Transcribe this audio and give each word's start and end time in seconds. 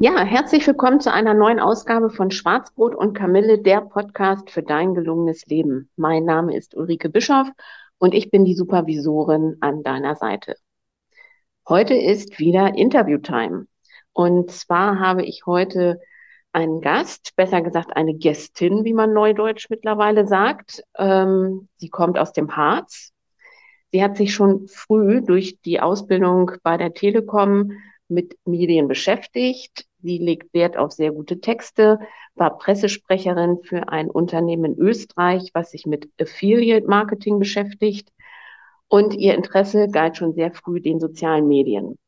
Ja, 0.00 0.24
herzlich 0.24 0.66
willkommen 0.66 1.00
zu 1.00 1.12
einer 1.12 1.34
neuen 1.34 1.60
Ausgabe 1.60 2.10
von 2.10 2.32
Schwarzbrot 2.32 2.96
und 2.96 3.14
Kamille, 3.14 3.60
der 3.60 3.80
Podcast 3.80 4.50
für 4.50 4.64
dein 4.64 4.92
gelungenes 4.92 5.46
Leben. 5.46 5.88
Mein 5.94 6.24
Name 6.24 6.56
ist 6.56 6.74
Ulrike 6.74 7.08
Bischoff 7.08 7.48
und 7.98 8.12
ich 8.12 8.32
bin 8.32 8.44
die 8.44 8.56
Supervisorin 8.56 9.56
an 9.60 9.84
deiner 9.84 10.16
Seite. 10.16 10.56
Heute 11.68 11.94
ist 11.94 12.40
wieder 12.40 12.74
Interviewtime. 12.74 13.68
Und 14.12 14.50
zwar 14.50 14.98
habe 14.98 15.24
ich 15.24 15.46
heute 15.46 16.00
einen 16.52 16.80
Gast, 16.80 17.36
besser 17.36 17.62
gesagt 17.62 17.96
eine 17.96 18.14
Gästin, 18.14 18.84
wie 18.84 18.94
man 18.94 19.12
neudeutsch 19.12 19.70
mittlerweile 19.70 20.26
sagt. 20.26 20.82
Ähm, 20.98 21.68
sie 21.76 21.88
kommt 21.88 22.18
aus 22.18 22.32
dem 22.32 22.56
Harz. 22.56 23.12
Sie 23.92 24.02
hat 24.02 24.16
sich 24.16 24.34
schon 24.34 24.66
früh 24.66 25.22
durch 25.22 25.60
die 25.64 25.78
Ausbildung 25.78 26.50
bei 26.64 26.76
der 26.76 26.94
Telekom 26.94 27.70
mit 28.08 28.36
Medien 28.44 28.88
beschäftigt. 28.88 29.86
Sie 30.02 30.18
legt 30.18 30.52
Wert 30.52 30.76
auf 30.76 30.92
sehr 30.92 31.12
gute 31.12 31.40
Texte, 31.40 31.98
war 32.34 32.58
Pressesprecherin 32.58 33.58
für 33.62 33.88
ein 33.88 34.10
Unternehmen 34.10 34.74
in 34.74 34.78
Österreich, 34.78 35.50
was 35.54 35.70
sich 35.70 35.86
mit 35.86 36.10
Affiliate 36.20 36.86
Marketing 36.86 37.38
beschäftigt. 37.38 38.10
Und 38.88 39.14
ihr 39.14 39.34
Interesse 39.34 39.88
galt 39.88 40.16
schon 40.16 40.34
sehr 40.34 40.52
früh 40.52 40.80
den 40.80 41.00
sozialen 41.00 41.48
Medien. 41.48 41.98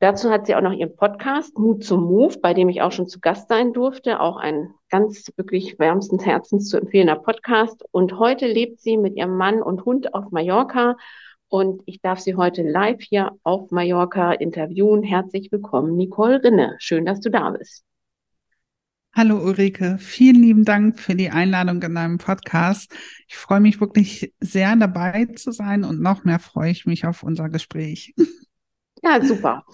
Dazu 0.00 0.30
hat 0.30 0.46
sie 0.46 0.54
auch 0.54 0.60
noch 0.60 0.72
ihren 0.72 0.94
Podcast 0.94 1.58
Mut 1.58 1.82
zum 1.82 2.04
Move, 2.04 2.38
bei 2.38 2.54
dem 2.54 2.68
ich 2.68 2.82
auch 2.82 2.92
schon 2.92 3.08
zu 3.08 3.18
Gast 3.18 3.48
sein 3.48 3.72
durfte. 3.72 4.20
Auch 4.20 4.36
ein 4.36 4.72
ganz 4.90 5.32
wirklich 5.36 5.76
wärmstens 5.80 6.24
Herzens 6.24 6.68
zu 6.68 6.76
empfehlender 6.78 7.16
Podcast. 7.16 7.84
Und 7.90 8.16
heute 8.16 8.46
lebt 8.46 8.80
sie 8.80 8.96
mit 8.96 9.16
ihrem 9.16 9.36
Mann 9.36 9.60
und 9.60 9.84
Hund 9.84 10.14
auf 10.14 10.30
Mallorca 10.30 10.96
und 11.48 11.82
ich 11.86 12.00
darf 12.00 12.20
Sie 12.20 12.34
heute 12.34 12.62
live 12.62 13.00
hier 13.00 13.32
auf 13.42 13.70
Mallorca 13.70 14.32
interviewen. 14.32 15.02
Herzlich 15.02 15.50
willkommen, 15.50 15.96
Nicole 15.96 16.42
Rinne. 16.42 16.76
Schön, 16.78 17.06
dass 17.06 17.20
du 17.20 17.30
da 17.30 17.50
bist. 17.50 17.84
Hallo 19.14 19.42
Ulrike, 19.42 19.96
vielen 19.98 20.42
lieben 20.42 20.64
Dank 20.64 21.00
für 21.00 21.16
die 21.16 21.30
Einladung 21.30 21.82
in 21.82 21.94
deinem 21.94 22.18
Podcast. 22.18 22.94
Ich 23.26 23.36
freue 23.36 23.60
mich 23.60 23.80
wirklich 23.80 24.32
sehr 24.38 24.76
dabei 24.76 25.24
zu 25.34 25.50
sein 25.50 25.82
und 25.82 26.00
noch 26.00 26.24
mehr 26.24 26.38
freue 26.38 26.70
ich 26.70 26.86
mich 26.86 27.06
auf 27.06 27.22
unser 27.22 27.48
Gespräch. 27.48 28.14
Ja, 29.02 29.22
super. 29.22 29.64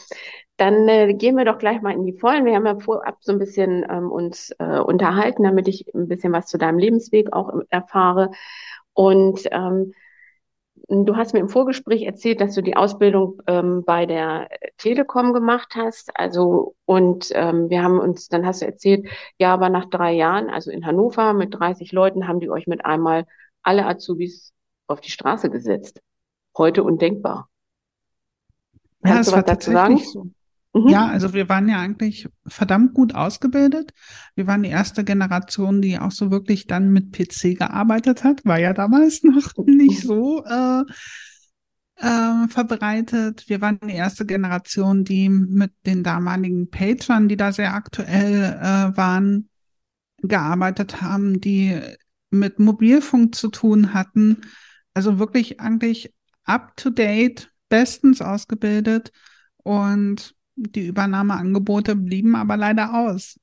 Dann 0.56 0.86
äh, 0.86 1.14
gehen 1.14 1.36
wir 1.36 1.44
doch 1.44 1.58
gleich 1.58 1.80
mal 1.82 1.94
in 1.94 2.04
die 2.04 2.18
Vollen. 2.18 2.44
Wir 2.44 2.54
haben 2.54 2.66
ja 2.66 2.78
vorab 2.78 3.16
so 3.20 3.32
ein 3.32 3.38
bisschen 3.38 3.84
ähm, 3.88 4.10
uns 4.10 4.50
äh, 4.58 4.78
unterhalten, 4.78 5.42
damit 5.42 5.66
ich 5.66 5.86
ein 5.94 6.08
bisschen 6.08 6.32
was 6.32 6.46
zu 6.46 6.58
deinem 6.58 6.78
Lebensweg 6.78 7.32
auch 7.32 7.50
erfahre. 7.70 8.30
Und 8.92 9.40
ähm, 9.50 9.94
Du 10.88 11.16
hast 11.16 11.32
mir 11.32 11.40
im 11.40 11.48
Vorgespräch 11.48 12.02
erzählt, 12.02 12.40
dass 12.40 12.54
du 12.54 12.62
die 12.62 12.76
Ausbildung 12.76 13.40
ähm, 13.46 13.84
bei 13.84 14.04
der 14.04 14.48
Telekom 14.76 15.32
gemacht 15.32 15.74
hast. 15.76 16.10
Also, 16.14 16.74
und 16.84 17.28
ähm, 17.32 17.70
wir 17.70 17.82
haben 17.82 17.98
uns, 17.98 18.28
dann 18.28 18.44
hast 18.44 18.60
du 18.60 18.66
erzählt, 18.66 19.06
ja, 19.38 19.54
aber 19.54 19.70
nach 19.70 19.86
drei 19.86 20.12
Jahren, 20.12 20.50
also 20.50 20.70
in 20.70 20.84
Hannover 20.84 21.32
mit 21.32 21.54
30 21.54 21.92
Leuten, 21.92 22.28
haben 22.28 22.40
die 22.40 22.50
euch 22.50 22.66
mit 22.66 22.84
einmal 22.84 23.24
alle 23.62 23.86
Azubis 23.86 24.52
auf 24.86 25.00
die 25.00 25.10
Straße 25.10 25.48
gesetzt. 25.48 26.02
Heute 26.56 26.82
undenkbar. 26.82 27.48
Kannst 29.02 29.30
ja, 29.30 29.36
du 29.36 29.38
was 29.38 29.46
dazu 29.46 29.70
sagen? 29.70 29.98
So. 29.98 30.26
Mhm. 30.74 30.88
Ja, 30.88 31.06
also 31.06 31.32
wir 31.32 31.48
waren 31.48 31.68
ja 31.68 31.78
eigentlich 31.78 32.28
verdammt 32.46 32.94
gut 32.94 33.14
ausgebildet. 33.14 33.92
Wir 34.34 34.48
waren 34.48 34.64
die 34.64 34.70
erste 34.70 35.04
Generation, 35.04 35.80
die 35.80 35.98
auch 35.98 36.10
so 36.10 36.32
wirklich 36.32 36.66
dann 36.66 36.92
mit 36.92 37.12
PC 37.12 37.56
gearbeitet 37.56 38.24
hat. 38.24 38.44
War 38.44 38.58
ja 38.58 38.72
damals 38.72 39.22
noch 39.22 39.54
nicht 39.66 40.02
so 40.02 40.44
äh, 40.44 40.82
äh, 41.96 42.48
verbreitet. 42.48 43.48
Wir 43.48 43.60
waren 43.60 43.78
die 43.86 43.94
erste 43.94 44.26
Generation, 44.26 45.04
die 45.04 45.28
mit 45.28 45.70
den 45.86 46.02
damaligen 46.02 46.68
Pagern, 46.70 47.28
die 47.28 47.36
da 47.36 47.52
sehr 47.52 47.74
aktuell 47.74 48.58
äh, 48.60 48.96
waren, 48.96 49.48
gearbeitet 50.22 51.00
haben, 51.02 51.40
die 51.40 51.80
mit 52.30 52.58
Mobilfunk 52.58 53.36
zu 53.36 53.48
tun 53.48 53.94
hatten. 53.94 54.40
Also 54.92 55.20
wirklich 55.20 55.60
eigentlich 55.60 56.12
up 56.42 56.76
to 56.76 56.90
date, 56.90 57.52
bestens 57.68 58.20
ausgebildet. 58.20 59.12
Und 59.62 60.34
die 60.56 60.86
Übernahmeangebote 60.86 61.96
blieben 61.96 62.36
aber 62.36 62.56
leider 62.56 62.94
aus. 62.94 63.38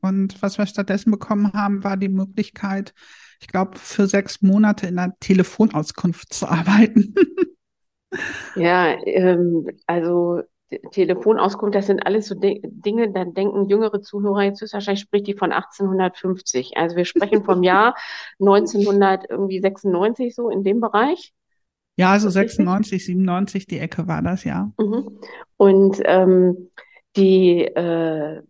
Und 0.00 0.40
was 0.42 0.58
wir 0.58 0.66
stattdessen 0.66 1.10
bekommen 1.10 1.52
haben, 1.52 1.82
war 1.82 1.96
die 1.96 2.08
Möglichkeit, 2.08 2.92
ich 3.40 3.48
glaube, 3.48 3.78
für 3.78 4.06
sechs 4.06 4.42
Monate 4.42 4.86
in 4.86 4.96
der 4.96 5.14
Telefonauskunft 5.20 6.32
zu 6.32 6.48
arbeiten. 6.48 7.14
ja, 8.56 8.96
ähm, 9.04 9.68
also 9.86 10.42
Telefonauskunft, 10.90 11.74
das 11.74 11.86
sind 11.86 12.04
alles 12.04 12.26
so 12.26 12.34
D 12.34 12.60
Dinge, 12.64 13.10
da 13.10 13.24
denken 13.24 13.70
jüngere 13.70 14.02
Zuhörer, 14.02 14.42
jetzt 14.42 14.60
ist 14.60 14.74
wahrscheinlich 14.74 15.00
spricht 15.00 15.26
die 15.26 15.34
von 15.34 15.52
1850. 15.52 16.76
Also 16.76 16.96
wir 16.96 17.06
sprechen 17.06 17.44
vom 17.44 17.62
Jahr 17.62 17.94
1996 18.40 20.34
so 20.34 20.50
in 20.50 20.64
dem 20.64 20.80
Bereich. 20.80 21.32
Ja, 21.98 22.12
also 22.12 22.30
96, 22.30 23.04
97, 23.04 23.66
die 23.66 23.80
Ecke 23.80 24.06
war 24.06 24.22
das, 24.22 24.44
ja. 24.44 24.70
Mhm. 24.78 25.18
Und 25.56 26.00
ähm, 26.04 26.70
die, 27.16 27.62
äh, 27.64 28.40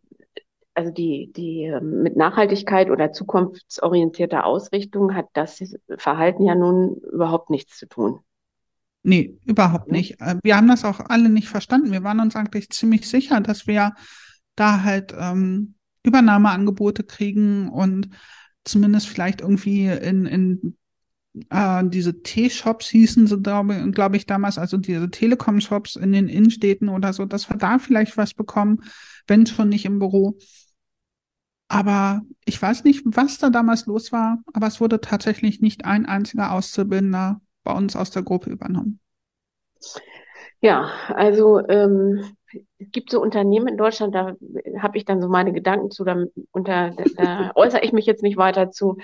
also 0.75 0.91
die, 0.92 1.32
die 1.34 1.64
äh, 1.64 1.81
mit 1.81 2.14
Nachhaltigkeit 2.14 2.91
oder 2.91 3.10
zukunftsorientierter 3.10 4.44
Ausrichtung 4.44 5.14
hat 5.14 5.28
das 5.32 5.62
Verhalten 5.97 6.44
ja 6.44 6.54
nun 6.54 6.97
überhaupt 7.10 7.48
nichts 7.48 7.78
zu 7.78 7.88
tun. 7.88 8.20
Nee, 9.03 9.38
überhaupt 9.47 9.91
nicht. 9.91 10.20
Äh, 10.20 10.34
wir 10.42 10.54
haben 10.54 10.69
das 10.69 10.84
auch 10.84 11.00
alle 11.00 11.31
nicht 11.31 11.48
verstanden. 11.48 11.91
Wir 11.91 12.04
waren 12.04 12.20
uns 12.20 12.37
eigentlich 12.37 12.69
ziemlich 12.69 13.08
sicher, 13.08 13.41
dass 13.41 13.66
wir 13.66 13.94
da 14.56 14.82
halt 14.82 15.16
ähm, 15.19 15.75
Übernahmeangebote 16.03 17.03
kriegen 17.03 17.70
und 17.70 18.10
zumindest 18.66 19.08
vielleicht 19.08 19.41
irgendwie 19.41 19.87
in, 19.87 20.26
in 20.26 20.76
äh, 21.50 21.82
diese 21.84 22.22
T-Shops 22.22 22.88
hießen 22.88 23.26
sie, 23.26 23.38
glaube 23.40 23.90
glaub 23.92 24.14
ich, 24.14 24.26
damals, 24.26 24.58
also 24.58 24.76
diese 24.76 25.10
Telekom-Shops 25.10 25.96
in 25.96 26.12
den 26.12 26.28
Innenstädten 26.28 26.88
oder 26.88 27.12
so, 27.12 27.24
dass 27.24 27.48
wir 27.48 27.56
da 27.56 27.78
vielleicht 27.78 28.16
was 28.16 28.34
bekommen, 28.34 28.82
wenn 29.26 29.46
schon 29.46 29.68
nicht 29.68 29.84
im 29.84 29.98
Büro. 29.98 30.38
Aber 31.68 32.22
ich 32.46 32.60
weiß 32.60 32.84
nicht, 32.84 33.02
was 33.04 33.38
da 33.38 33.50
damals 33.50 33.86
los 33.86 34.10
war, 34.10 34.38
aber 34.52 34.66
es 34.66 34.80
wurde 34.80 35.00
tatsächlich 35.00 35.60
nicht 35.60 35.84
ein 35.84 36.06
einziger 36.06 36.52
Auszubildender 36.52 37.40
bei 37.62 37.72
uns 37.72 37.94
aus 37.94 38.10
der 38.10 38.22
Gruppe 38.22 38.50
übernommen. 38.50 39.00
Ja, 40.60 40.90
also 41.08 41.60
ähm, 41.68 42.24
es 42.78 42.91
gibt 42.91 43.10
so 43.10 43.20
Unternehmen 43.20 43.69
in 43.69 43.76
Deutschland, 43.76 44.14
da 44.14 44.34
habe 44.78 44.98
ich 44.98 45.04
dann 45.04 45.20
so 45.20 45.28
meine 45.28 45.53
Gedanken 45.53 45.91
zu, 45.91 46.04
da, 46.04 46.25
unter, 46.53 46.91
da, 47.16 47.53
äußere 47.54 47.82
ich 47.82 47.92
mich 47.92 48.06
jetzt 48.06 48.22
nicht 48.22 48.36
weiter 48.36 48.70
zu 48.70 48.98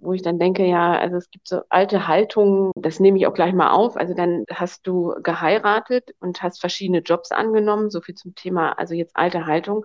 wo 0.00 0.12
ich 0.12 0.22
dann 0.22 0.38
denke, 0.38 0.66
ja, 0.66 0.98
also 0.98 1.16
es 1.16 1.30
gibt 1.30 1.48
so 1.48 1.60
alte 1.68 2.08
Haltungen, 2.08 2.72
das 2.74 3.00
nehme 3.00 3.18
ich 3.18 3.26
auch 3.26 3.34
gleich 3.34 3.54
mal 3.54 3.70
auf. 3.70 3.96
Also 3.96 4.14
dann 4.14 4.44
hast 4.52 4.86
du 4.86 5.14
geheiratet 5.22 6.14
und 6.20 6.42
hast 6.42 6.60
verschiedene 6.60 7.00
Jobs 7.00 7.30
angenommen, 7.30 7.90
so 7.90 8.00
viel 8.00 8.14
zum 8.14 8.34
Thema, 8.34 8.72
also 8.72 8.94
jetzt 8.94 9.16
alte 9.16 9.46
Haltung. 9.46 9.84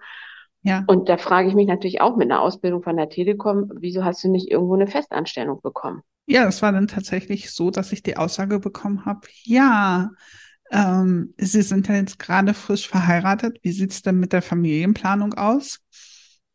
Ja. 0.61 0.83
Und 0.87 1.07
da 1.07 1.17
frage 1.17 1.47
ich 1.47 1.55
mich 1.55 1.67
natürlich 1.67 2.01
auch 2.01 2.17
mit 2.17 2.29
einer 2.29 2.41
Ausbildung 2.41 2.83
von 2.83 2.97
der 2.97 3.09
Telekom, 3.09 3.71
wieso 3.75 4.03
hast 4.03 4.23
du 4.23 4.29
nicht 4.29 4.49
irgendwo 4.49 4.73
eine 4.73 4.87
Festanstellung 4.87 5.61
bekommen? 5.61 6.01
Ja, 6.25 6.47
es 6.47 6.61
war 6.61 6.71
dann 6.71 6.87
tatsächlich 6.87 7.51
so, 7.51 7.71
dass 7.71 7.91
ich 7.91 8.03
die 8.03 8.17
Aussage 8.17 8.59
bekommen 8.59 9.05
habe, 9.05 9.21
ja, 9.43 10.11
ähm, 10.71 11.33
Sie 11.37 11.61
sind 11.61 11.87
ja 11.87 11.95
jetzt 11.95 12.19
gerade 12.19 12.53
frisch 12.53 12.87
verheiratet. 12.87 13.59
Wie 13.63 13.71
sieht's 13.71 14.01
denn 14.01 14.19
mit 14.19 14.33
der 14.33 14.41
Familienplanung 14.41 15.33
aus? 15.33 15.79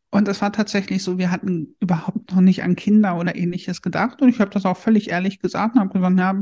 Und 0.09 0.27
es 0.29 0.41
war 0.41 0.53
tatsächlich 0.53 1.03
so, 1.03 1.17
wir 1.17 1.29
hatten 1.29 1.75
überhaupt 1.81 2.31
noch 2.31 2.41
nicht 2.41 2.63
an 2.63 2.77
Kinder 2.77 3.17
oder 3.17 3.35
ähnliches 3.35 3.81
gedacht. 3.81 4.21
Und 4.21 4.29
ich 4.29 4.39
habe 4.39 4.51
das 4.51 4.65
auch 4.65 4.77
völlig 4.77 5.09
ehrlich 5.09 5.39
gesagt 5.39 5.75
und 5.75 5.81
habe 5.81 5.93
gesagt, 5.93 6.17
ja, 6.17 6.33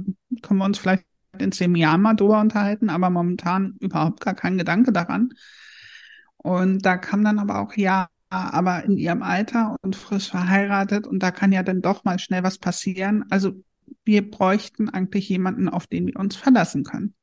können 0.41 0.59
wir 0.59 0.65
uns 0.65 0.77
vielleicht 0.77 1.05
in 1.39 1.51
zehn 1.51 1.73
Jahren 1.75 2.01
mal 2.01 2.13
drüber 2.13 2.39
unterhalten, 2.39 2.89
aber 2.89 3.09
momentan 3.09 3.75
überhaupt 3.79 4.21
gar 4.21 4.35
kein 4.35 4.57
Gedanke 4.57 4.91
daran. 4.91 5.33
Und 6.37 6.85
da 6.85 6.97
kam 6.97 7.23
dann 7.23 7.39
aber 7.39 7.59
auch, 7.59 7.75
ja, 7.75 8.09
aber 8.29 8.83
in 8.83 8.97
ihrem 8.97 9.23
Alter 9.23 9.75
und 9.81 9.95
frisch 9.95 10.29
verheiratet 10.29 11.07
und 11.07 11.21
da 11.21 11.31
kann 11.31 11.51
ja 11.51 11.63
dann 11.63 11.81
doch 11.81 12.03
mal 12.03 12.19
schnell 12.19 12.43
was 12.43 12.57
passieren. 12.57 13.25
Also 13.29 13.63
wir 14.05 14.29
bräuchten 14.29 14.89
eigentlich 14.89 15.29
jemanden, 15.29 15.69
auf 15.69 15.87
den 15.87 16.07
wir 16.07 16.19
uns 16.19 16.35
verlassen 16.35 16.83
können. 16.83 17.13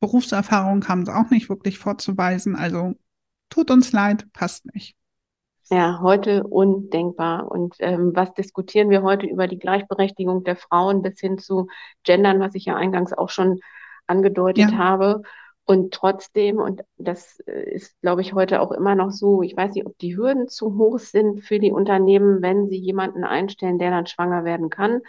Berufserfahrung 0.00 0.88
haben 0.88 1.04
sie 1.04 1.14
auch 1.14 1.30
nicht 1.30 1.48
wirklich 1.48 1.78
vorzuweisen. 1.78 2.56
Also 2.56 2.94
tut 3.50 3.70
uns 3.70 3.92
leid, 3.92 4.26
passt 4.32 4.66
nicht. 4.74 4.96
Ja, 5.70 6.00
heute 6.00 6.44
undenkbar. 6.44 7.50
Und 7.50 7.76
ähm, 7.78 8.10
was 8.14 8.34
diskutieren 8.34 8.90
wir 8.90 9.02
heute 9.02 9.26
über 9.26 9.46
die 9.46 9.58
Gleichberechtigung 9.58 10.42
der 10.42 10.56
Frauen 10.56 11.02
bis 11.02 11.20
hin 11.20 11.38
zu 11.38 11.68
Gendern, 12.02 12.40
was 12.40 12.54
ich 12.54 12.64
ja 12.64 12.74
eingangs 12.74 13.12
auch 13.12 13.28
schon 13.28 13.60
angedeutet 14.06 14.72
ja. 14.72 14.78
habe. 14.78 15.22
Und 15.64 15.94
trotzdem, 15.94 16.56
und 16.56 16.82
das 16.96 17.38
äh, 17.46 17.70
ist, 17.70 18.00
glaube 18.00 18.22
ich, 18.22 18.32
heute 18.32 18.60
auch 18.60 18.72
immer 18.72 18.96
noch 18.96 19.12
so, 19.12 19.42
ich 19.42 19.56
weiß 19.56 19.74
nicht, 19.74 19.86
ob 19.86 19.96
die 19.98 20.16
Hürden 20.16 20.48
zu 20.48 20.76
hoch 20.76 20.98
sind 20.98 21.42
für 21.44 21.60
die 21.60 21.70
Unternehmen, 21.70 22.42
wenn 22.42 22.68
sie 22.68 22.78
jemanden 22.78 23.22
einstellen, 23.22 23.78
der 23.78 23.92
dann 23.92 24.06
schwanger 24.06 24.44
werden 24.44 24.70
kann 24.70 25.02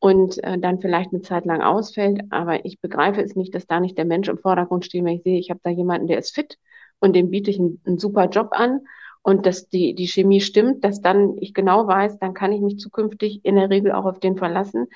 und 0.00 0.42
äh, 0.44 0.58
dann 0.58 0.80
vielleicht 0.80 1.12
eine 1.12 1.22
Zeit 1.22 1.44
lang 1.44 1.60
ausfällt. 1.60 2.22
Aber 2.30 2.64
ich 2.64 2.80
begreife 2.80 3.22
es 3.22 3.36
nicht, 3.36 3.54
dass 3.54 3.66
da 3.66 3.80
nicht 3.80 3.98
der 3.98 4.04
Mensch 4.04 4.28
im 4.28 4.38
Vordergrund 4.38 4.84
steht, 4.84 5.04
wenn 5.04 5.16
ich 5.16 5.22
sehe, 5.22 5.38
ich 5.38 5.50
habe 5.50 5.60
da 5.62 5.70
jemanden, 5.70 6.06
der 6.06 6.18
ist 6.18 6.34
fit 6.34 6.58
und 7.00 7.14
dem 7.14 7.30
biete 7.30 7.50
ich 7.50 7.58
einen, 7.58 7.80
einen 7.84 7.98
super 7.98 8.28
Job 8.28 8.48
an 8.52 8.80
und 9.22 9.46
dass 9.46 9.68
die, 9.68 9.94
die 9.94 10.06
Chemie 10.06 10.40
stimmt, 10.40 10.84
dass 10.84 11.00
dann 11.00 11.36
ich 11.38 11.54
genau 11.54 11.86
weiß, 11.86 12.18
dann 12.18 12.34
kann 12.34 12.52
ich 12.52 12.60
mich 12.60 12.78
zukünftig 12.78 13.44
in 13.44 13.56
der 13.56 13.70
Regel 13.70 13.92
auch 13.92 14.04
auf 14.04 14.20
den 14.20 14.36
verlassen. 14.36 14.86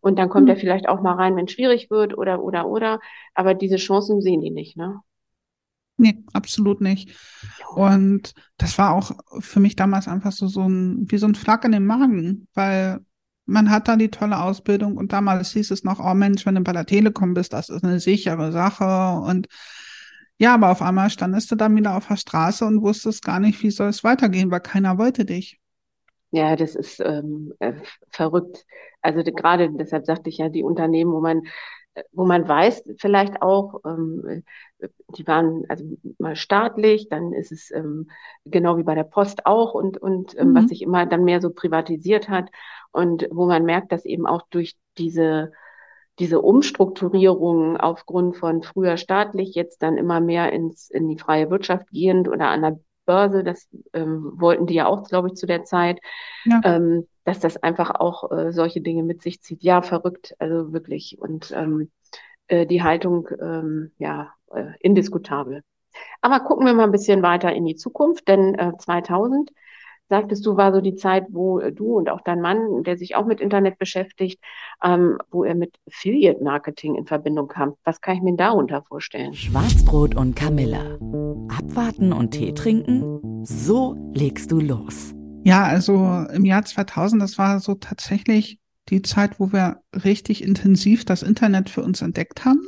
Und 0.00 0.18
dann 0.18 0.28
kommt 0.28 0.44
mhm. 0.44 0.50
er 0.50 0.56
vielleicht 0.56 0.88
auch 0.88 1.00
mal 1.00 1.14
rein, 1.14 1.36
wenn 1.36 1.44
es 1.44 1.52
schwierig 1.52 1.90
wird 1.90 2.16
oder, 2.16 2.42
oder, 2.42 2.66
oder. 2.66 3.00
Aber 3.34 3.54
diese 3.54 3.76
Chancen 3.76 4.20
sehen 4.20 4.40
die 4.40 4.50
nicht, 4.50 4.76
ne? 4.76 5.00
Nee, 5.98 6.24
absolut 6.32 6.80
nicht. 6.80 7.16
Und 7.74 8.32
das 8.56 8.78
war 8.78 8.94
auch 8.94 9.12
für 9.40 9.60
mich 9.60 9.76
damals 9.76 10.08
einfach 10.08 10.32
so, 10.32 10.48
so 10.48 10.62
ein, 10.62 11.06
wie 11.10 11.18
so 11.18 11.26
ein 11.26 11.34
Schlag 11.34 11.64
in 11.64 11.72
den 11.72 11.86
Magen, 11.86 12.48
weil 12.54 13.00
man 13.52 13.70
hat 13.70 13.86
da 13.86 13.96
die 13.96 14.10
tolle 14.10 14.40
Ausbildung 14.40 14.96
und 14.96 15.12
damals 15.12 15.52
hieß 15.52 15.70
es 15.70 15.84
noch, 15.84 16.00
oh 16.00 16.14
Mensch, 16.14 16.46
wenn 16.46 16.54
du 16.54 16.62
bei 16.62 16.72
der 16.72 16.86
Telekom 16.86 17.34
bist, 17.34 17.52
das 17.52 17.68
ist 17.68 17.84
eine 17.84 18.00
sichere 18.00 18.50
Sache 18.50 19.20
und 19.20 19.46
ja, 20.38 20.54
aber 20.54 20.70
auf 20.70 20.82
einmal 20.82 21.10
standest 21.10 21.50
du 21.52 21.54
dann 21.54 21.76
wieder 21.76 21.96
auf 21.96 22.08
der 22.08 22.16
Straße 22.16 22.64
und 22.64 22.82
wusstest 22.82 23.24
gar 23.24 23.38
nicht, 23.38 23.62
wie 23.62 23.70
soll 23.70 23.88
es 23.88 24.02
weitergehen, 24.02 24.50
weil 24.50 24.60
keiner 24.60 24.98
wollte 24.98 25.24
dich. 25.24 25.60
Ja, 26.30 26.56
das 26.56 26.74
ist 26.74 26.98
ähm, 27.00 27.52
äh, 27.60 27.74
verrückt. 28.10 28.64
Also 29.02 29.22
gerade 29.22 29.70
deshalb 29.70 30.06
sagte 30.06 30.30
ich 30.30 30.38
ja, 30.38 30.48
die 30.48 30.64
Unternehmen, 30.64 31.12
wo 31.12 31.20
man 31.20 31.42
wo 32.12 32.24
man 32.24 32.48
weiß, 32.48 32.84
vielleicht 32.98 33.42
auch, 33.42 33.80
ähm, 33.84 34.42
äh, 34.78 34.88
die 35.16 35.26
waren 35.26 35.64
also 35.68 35.84
mal 36.18 36.36
staatlich, 36.36 37.08
dann 37.08 37.32
ist 37.32 37.52
es 37.52 37.70
ähm, 37.70 38.10
genau 38.44 38.78
wie 38.78 38.82
bei 38.82 38.94
der 38.94 39.04
Post 39.04 39.46
auch 39.46 39.74
und, 39.74 39.98
und 39.98 40.38
ähm, 40.38 40.50
mhm. 40.50 40.54
was 40.54 40.68
sich 40.68 40.82
immer 40.82 41.06
dann 41.06 41.24
mehr 41.24 41.40
so 41.40 41.50
privatisiert 41.50 42.28
hat 42.28 42.50
und 42.92 43.26
wo 43.30 43.46
man 43.46 43.64
merkt, 43.64 43.92
dass 43.92 44.04
eben 44.04 44.26
auch 44.26 44.42
durch 44.50 44.76
diese 44.98 45.52
diese 46.18 46.40
Umstrukturierung 46.42 47.78
aufgrund 47.78 48.36
von 48.36 48.62
früher 48.62 48.98
staatlich, 48.98 49.54
jetzt 49.54 49.82
dann 49.82 49.96
immer 49.96 50.20
mehr 50.20 50.52
ins, 50.52 50.90
in 50.90 51.08
die 51.08 51.18
freie 51.18 51.50
Wirtschaft 51.50 51.88
gehend 51.90 52.28
oder 52.28 52.48
an 52.48 52.62
der 52.62 52.80
Börse, 53.06 53.42
das 53.42 53.66
ähm, 53.92 54.32
wollten 54.36 54.66
die 54.66 54.74
ja 54.74 54.86
auch, 54.86 55.04
glaube 55.08 55.28
ich, 55.28 55.34
zu 55.34 55.46
der 55.46 55.64
Zeit, 55.64 56.00
ja. 56.44 56.60
ähm, 56.64 57.08
dass 57.24 57.40
das 57.40 57.56
einfach 57.56 57.90
auch 57.94 58.30
äh, 58.30 58.52
solche 58.52 58.80
Dinge 58.80 59.02
mit 59.02 59.22
sich 59.22 59.40
zieht. 59.40 59.62
Ja, 59.62 59.82
verrückt, 59.82 60.34
also 60.38 60.72
wirklich. 60.72 61.18
Und 61.18 61.52
ähm, 61.56 61.90
äh, 62.48 62.66
die 62.66 62.82
Haltung, 62.82 63.28
ähm, 63.40 63.92
ja, 63.98 64.32
äh, 64.52 64.72
indiskutabel. 64.80 65.62
Aber 66.20 66.40
gucken 66.40 66.66
wir 66.66 66.74
mal 66.74 66.84
ein 66.84 66.92
bisschen 66.92 67.22
weiter 67.22 67.52
in 67.52 67.64
die 67.64 67.76
Zukunft, 67.76 68.28
denn 68.28 68.54
äh, 68.54 68.72
2000 68.78 69.50
sagtest 70.08 70.44
du, 70.44 70.56
war 70.58 70.74
so 70.74 70.82
die 70.82 70.94
Zeit, 70.94 71.24
wo 71.30 71.58
äh, 71.58 71.72
du 71.72 71.96
und 71.96 72.10
auch 72.10 72.20
dein 72.20 72.40
Mann, 72.40 72.82
der 72.82 72.98
sich 72.98 73.16
auch 73.16 73.24
mit 73.24 73.40
Internet 73.40 73.78
beschäftigt, 73.78 74.42
ähm, 74.84 75.18
wo 75.30 75.44
er 75.44 75.54
mit 75.54 75.74
Affiliate 75.88 76.42
Marketing 76.44 76.96
in 76.96 77.06
Verbindung 77.06 77.48
kam. 77.48 77.74
Was 77.84 78.00
kann 78.00 78.16
ich 78.16 78.22
mir 78.22 78.36
darunter 78.36 78.82
vorstellen? 78.82 79.32
Schwarzbrot 79.32 80.14
und 80.14 80.36
Camilla. 80.36 80.98
Abwarten 81.56 82.12
und 82.12 82.32
Tee 82.32 82.52
trinken? 82.52 83.44
So 83.44 83.96
legst 84.12 84.52
du 84.52 84.60
los. 84.60 85.14
Ja, 85.44 85.64
also 85.64 86.26
im 86.32 86.44
Jahr 86.44 86.64
2000, 86.64 87.20
das 87.20 87.38
war 87.38 87.60
so 87.60 87.74
tatsächlich 87.74 88.60
die 88.88 89.02
Zeit, 89.02 89.40
wo 89.40 89.52
wir 89.52 89.82
richtig 90.04 90.42
intensiv 90.42 91.04
das 91.04 91.22
Internet 91.22 91.70
für 91.70 91.82
uns 91.82 92.02
entdeckt 92.02 92.44
haben 92.44 92.66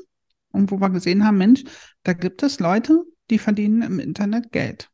und 0.50 0.70
wo 0.70 0.80
wir 0.80 0.90
gesehen 0.90 1.24
haben, 1.24 1.38
Mensch, 1.38 1.64
da 2.02 2.12
gibt 2.12 2.42
es 2.42 2.60
Leute, 2.60 3.04
die 3.30 3.38
verdienen 3.38 3.82
im 3.82 3.98
Internet 3.98 4.52
Geld. 4.52 4.90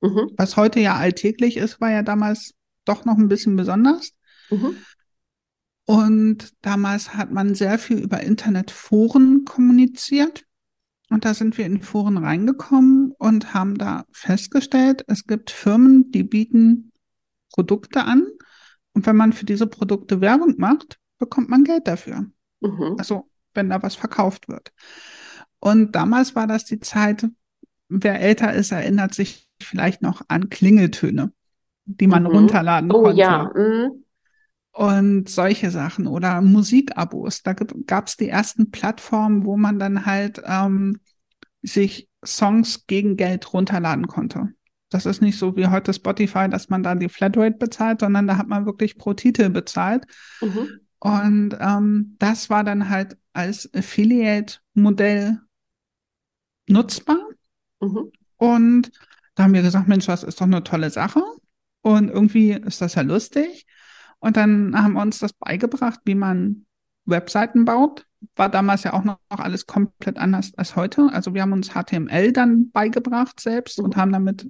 Mhm. 0.00 0.30
Was 0.36 0.56
heute 0.56 0.80
ja 0.80 0.96
alltäglich 0.96 1.56
ist, 1.56 1.80
war 1.80 1.90
ja 1.90 2.02
damals 2.02 2.54
doch 2.84 3.04
noch 3.04 3.18
ein 3.18 3.28
bisschen 3.28 3.56
besonders. 3.56 4.12
Mhm. 4.50 4.76
Und 5.84 6.52
damals 6.60 7.14
hat 7.14 7.32
man 7.32 7.54
sehr 7.54 7.78
viel 7.78 7.98
über 7.98 8.20
Internetforen 8.20 9.44
kommuniziert. 9.44 10.44
Und 11.08 11.24
da 11.24 11.32
sind 11.32 11.56
wir 11.56 11.64
in 11.64 11.80
Foren 11.80 12.18
reingekommen 12.18 13.12
und 13.18 13.54
haben 13.54 13.78
da 13.78 14.04
festgestellt, 14.12 15.04
es 15.06 15.24
gibt 15.24 15.50
Firmen, 15.50 16.10
die 16.10 16.22
bieten 16.22 16.92
Produkte 17.58 18.04
an. 18.04 18.24
Und 18.92 19.04
wenn 19.06 19.16
man 19.16 19.32
für 19.32 19.44
diese 19.44 19.66
Produkte 19.66 20.20
Werbung 20.20 20.54
macht, 20.58 21.00
bekommt 21.18 21.48
man 21.48 21.64
Geld 21.64 21.88
dafür. 21.88 22.26
Mhm. 22.60 22.94
Also 22.98 23.28
wenn 23.52 23.68
da 23.68 23.82
was 23.82 23.96
verkauft 23.96 24.46
wird. 24.46 24.70
Und 25.58 25.96
damals 25.96 26.36
war 26.36 26.46
das 26.46 26.66
die 26.66 26.78
Zeit, 26.78 27.26
wer 27.88 28.20
älter 28.20 28.52
ist, 28.52 28.70
erinnert 28.70 29.12
sich 29.12 29.48
vielleicht 29.60 30.02
noch 30.02 30.22
an 30.28 30.50
Klingeltöne, 30.50 31.32
die 31.84 32.06
man 32.06 32.22
mhm. 32.22 32.28
runterladen 32.28 32.92
oh, 32.92 33.02
konnte. 33.02 33.18
Ja. 33.18 33.52
Mhm. 33.52 34.04
Und 34.70 35.28
solche 35.28 35.72
Sachen 35.72 36.06
oder 36.06 36.40
Musikabos. 36.40 37.42
Da 37.42 37.54
gab 37.54 38.06
es 38.06 38.16
die 38.16 38.28
ersten 38.28 38.70
Plattformen, 38.70 39.44
wo 39.44 39.56
man 39.56 39.80
dann 39.80 40.06
halt 40.06 40.40
ähm, 40.44 41.00
sich 41.62 42.08
Songs 42.24 42.86
gegen 42.86 43.16
Geld 43.16 43.52
runterladen 43.52 44.06
konnte. 44.06 44.52
Das 44.90 45.06
ist 45.06 45.20
nicht 45.20 45.38
so 45.38 45.56
wie 45.56 45.66
heute 45.66 45.92
Spotify, 45.92 46.48
dass 46.48 46.70
man 46.70 46.82
da 46.82 46.94
die 46.94 47.08
Flatrate 47.08 47.56
bezahlt, 47.56 48.00
sondern 48.00 48.26
da 48.26 48.38
hat 48.38 48.48
man 48.48 48.66
wirklich 48.66 48.96
pro 48.96 49.12
Titel 49.12 49.50
bezahlt. 49.50 50.06
Mhm. 50.40 50.80
Und 50.98 51.56
ähm, 51.60 52.16
das 52.18 52.50
war 52.50 52.64
dann 52.64 52.88
halt 52.88 53.16
als 53.32 53.72
Affiliate-Modell 53.74 55.40
nutzbar. 56.68 57.18
Mhm. 57.80 58.10
Und 58.36 58.92
da 59.34 59.44
haben 59.44 59.54
wir 59.54 59.62
gesagt, 59.62 59.88
Mensch, 59.88 60.06
das 60.06 60.24
ist 60.24 60.40
doch 60.40 60.46
eine 60.46 60.64
tolle 60.64 60.90
Sache. 60.90 61.22
Und 61.82 62.08
irgendwie 62.08 62.52
ist 62.52 62.80
das 62.80 62.94
ja 62.94 63.02
lustig. 63.02 63.66
Und 64.18 64.36
dann 64.36 64.76
haben 64.76 64.94
wir 64.94 65.02
uns 65.02 65.20
das 65.20 65.32
beigebracht, 65.32 66.00
wie 66.04 66.16
man 66.16 66.66
Webseiten 67.04 67.64
baut. 67.64 68.06
War 68.34 68.48
damals 68.48 68.82
ja 68.82 68.94
auch 68.94 69.04
noch 69.04 69.18
alles 69.28 69.66
komplett 69.66 70.18
anders 70.18 70.52
als 70.56 70.74
heute. 70.74 71.10
Also 71.12 71.34
wir 71.34 71.42
haben 71.42 71.52
uns 71.52 71.70
HTML 71.70 72.32
dann 72.32 72.70
beigebracht 72.70 73.38
selbst 73.38 73.78
und 73.78 73.96
haben 73.96 74.12
damit 74.12 74.48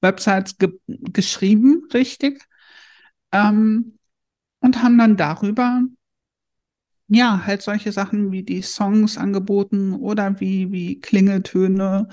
Websites 0.00 0.58
ge 0.58 0.70
geschrieben, 0.86 1.88
richtig. 1.92 2.46
Ähm, 3.32 3.98
und 4.60 4.82
haben 4.82 4.98
dann 4.98 5.16
darüber 5.16 5.82
ja 7.08 7.46
halt 7.46 7.62
solche 7.62 7.92
Sachen 7.92 8.32
wie 8.32 8.42
die 8.42 8.62
Songs 8.62 9.16
angeboten 9.16 9.94
oder 9.94 10.40
wie, 10.40 10.72
wie 10.72 11.00
Klingeltöne 11.00 12.08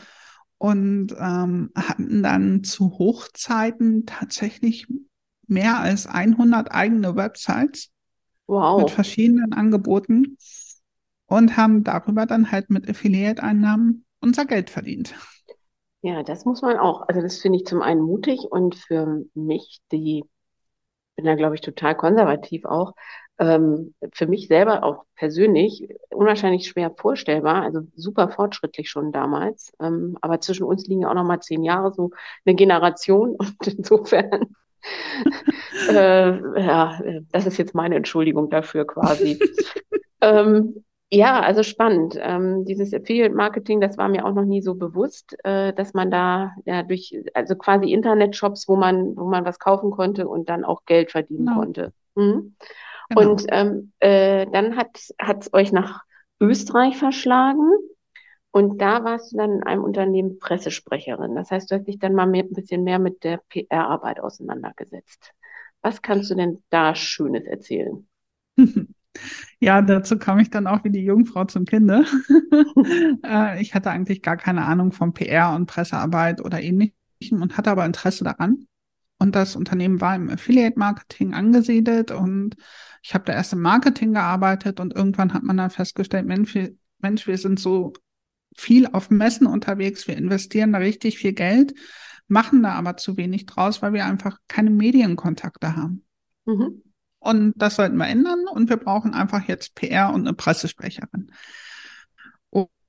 und 0.57 1.13
ähm, 1.19 1.71
hatten 1.75 2.23
dann 2.23 2.63
zu 2.63 2.97
Hochzeiten 2.97 4.05
tatsächlich 4.05 4.87
mehr 5.47 5.79
als 5.79 6.07
100 6.07 6.71
eigene 6.71 7.15
Websites 7.15 7.91
wow. 8.47 8.81
mit 8.81 8.89
verschiedenen 8.89 9.53
Angeboten 9.53 10.37
und 11.27 11.57
haben 11.57 11.83
darüber 11.83 12.25
dann 12.25 12.51
halt 12.51 12.69
mit 12.69 12.89
Affiliate-Einnahmen 12.89 14.05
unser 14.21 14.45
Geld 14.45 14.69
verdient. 14.69 15.13
Ja, 16.05 16.21
das 16.21 16.45
muss 16.45 16.61
man 16.61 16.77
auch. 16.77 17.01
Also 17.07 17.19
das 17.19 17.39
finde 17.41 17.57
ich 17.57 17.65
zum 17.65 17.81
einen 17.81 17.99
mutig 18.01 18.41
und 18.51 18.75
für 18.75 19.23
mich, 19.33 19.79
die 19.91 20.23
bin 21.15 21.25
da 21.25 21.33
glaube 21.33 21.55
ich 21.55 21.61
total 21.61 21.97
konservativ 21.97 22.63
auch, 22.65 22.93
ähm, 23.39 23.95
für 24.13 24.27
mich 24.27 24.47
selber 24.47 24.83
auch 24.83 25.05
persönlich 25.15 25.89
unwahrscheinlich 26.11 26.67
schwer 26.67 26.91
vorstellbar, 26.95 27.63
also 27.63 27.81
super 27.95 28.29
fortschrittlich 28.29 28.87
schon 28.87 29.11
damals. 29.13 29.73
Ähm, 29.81 30.15
aber 30.21 30.39
zwischen 30.41 30.65
uns 30.65 30.85
liegen 30.85 31.01
ja 31.01 31.09
auch 31.09 31.15
noch 31.15 31.23
mal 31.23 31.39
zehn 31.39 31.63
Jahre, 31.63 31.91
so 31.91 32.11
eine 32.45 32.53
Generation 32.55 33.31
und 33.39 33.67
insofern 33.67 34.55
äh, 35.89 36.61
ja, 36.61 37.01
das 37.31 37.47
ist 37.47 37.57
jetzt 37.57 37.73
meine 37.73 37.95
Entschuldigung 37.95 38.51
dafür 38.51 38.85
quasi. 38.85 39.39
ähm, 40.21 40.84
ja, 41.11 41.39
also 41.39 41.63
spannend. 41.63 42.17
Ähm, 42.19 42.65
dieses 42.65 42.93
Affiliate-Marketing, 42.93 43.79
das 43.79 43.97
war 43.97 44.09
mir 44.09 44.25
auch 44.25 44.33
noch 44.33 44.45
nie 44.45 44.61
so 44.61 44.75
bewusst, 44.75 45.35
äh, 45.43 45.73
dass 45.73 45.93
man 45.93 46.09
da 46.11 46.53
ja 46.65 46.83
durch, 46.83 47.15
also 47.33 47.55
quasi 47.55 47.91
Internet-Shops, 47.91 48.67
wo 48.67 48.75
man, 48.75 49.15
wo 49.15 49.25
man 49.25 49.45
was 49.45 49.59
kaufen 49.59 49.91
konnte 49.91 50.27
und 50.27 50.49
dann 50.49 50.65
auch 50.65 50.85
Geld 50.85 51.11
verdienen 51.11 51.47
ja. 51.47 51.53
konnte. 51.53 51.93
Mhm. 52.15 52.55
Genau. 53.09 53.31
Und 53.31 53.45
ähm, 53.49 53.91
äh, 53.99 54.47
dann 54.51 54.77
hat 54.77 54.97
es 54.97 55.53
euch 55.53 55.71
nach 55.71 56.03
Österreich 56.39 56.97
verschlagen. 56.97 57.69
Und 58.51 58.81
da 58.81 59.03
warst 59.03 59.33
du 59.33 59.37
dann 59.37 59.51
in 59.51 59.63
einem 59.63 59.83
Unternehmen 59.83 60.39
Pressesprecherin. 60.39 61.35
Das 61.35 61.51
heißt, 61.51 61.69
du 61.69 61.75
hast 61.75 61.87
dich 61.87 61.99
dann 61.99 62.13
mal 62.13 62.25
mehr, 62.25 62.43
ein 62.43 62.53
bisschen 62.53 62.83
mehr 62.83 62.99
mit 62.99 63.23
der 63.23 63.41
PR-Arbeit 63.49 64.21
auseinandergesetzt. 64.21 65.33
Was 65.81 66.01
kannst 66.01 66.31
du 66.31 66.35
denn 66.35 66.63
da 66.69 66.95
Schönes 66.95 67.45
erzählen? 67.45 68.07
Ja, 69.59 69.81
dazu 69.81 70.17
kam 70.17 70.39
ich 70.39 70.49
dann 70.49 70.67
auch 70.67 70.83
wie 70.83 70.91
die 70.91 71.03
Jungfrau 71.03 71.45
zum 71.45 71.65
Kinde. 71.65 72.05
Äh, 73.23 73.61
ich 73.61 73.73
hatte 73.73 73.89
eigentlich 73.89 74.21
gar 74.21 74.37
keine 74.37 74.65
Ahnung 74.65 74.91
von 74.91 75.13
PR 75.13 75.53
und 75.55 75.65
Pressearbeit 75.65 76.41
oder 76.41 76.61
ähnlichem 76.61 77.41
und 77.41 77.57
hatte 77.57 77.71
aber 77.71 77.85
Interesse 77.85 78.23
daran. 78.23 78.67
Und 79.17 79.35
das 79.35 79.55
Unternehmen 79.55 80.01
war 80.01 80.15
im 80.15 80.29
Affiliate-Marketing 80.29 81.33
angesiedelt 81.33 82.11
und 82.11 82.55
ich 83.01 83.13
habe 83.13 83.25
da 83.25 83.33
erst 83.33 83.53
im 83.53 83.61
Marketing 83.61 84.13
gearbeitet 84.13 84.79
und 84.79 84.95
irgendwann 84.95 85.33
hat 85.33 85.43
man 85.43 85.57
dann 85.57 85.69
festgestellt, 85.69 86.25
Mensch, 86.25 86.53
wir, 86.53 86.75
Mensch, 86.99 87.27
wir 87.27 87.37
sind 87.37 87.59
so 87.59 87.93
viel 88.55 88.87
auf 88.87 89.09
Messen 89.09 89.47
unterwegs, 89.47 90.07
wir 90.07 90.17
investieren 90.17 90.73
da 90.73 90.79
richtig 90.79 91.17
viel 91.17 91.33
Geld, 91.33 91.73
machen 92.27 92.63
da 92.63 92.73
aber 92.73 92.97
zu 92.97 93.17
wenig 93.17 93.45
draus, 93.45 93.81
weil 93.81 93.93
wir 93.93 94.05
einfach 94.05 94.39
keine 94.47 94.69
Medienkontakte 94.69 95.75
haben. 95.75 96.03
Mhm. 96.45 96.81
Und 97.25 97.53
das 97.55 97.75
sollten 97.75 97.97
wir 97.97 98.07
ändern 98.07 98.45
und 98.51 98.69
wir 98.69 98.77
brauchen 98.77 99.15
einfach 99.15 99.47
jetzt 99.47 99.73
PR 99.73 100.13
und 100.13 100.27
eine 100.27 100.35
Pressesprecherin. 100.35 101.31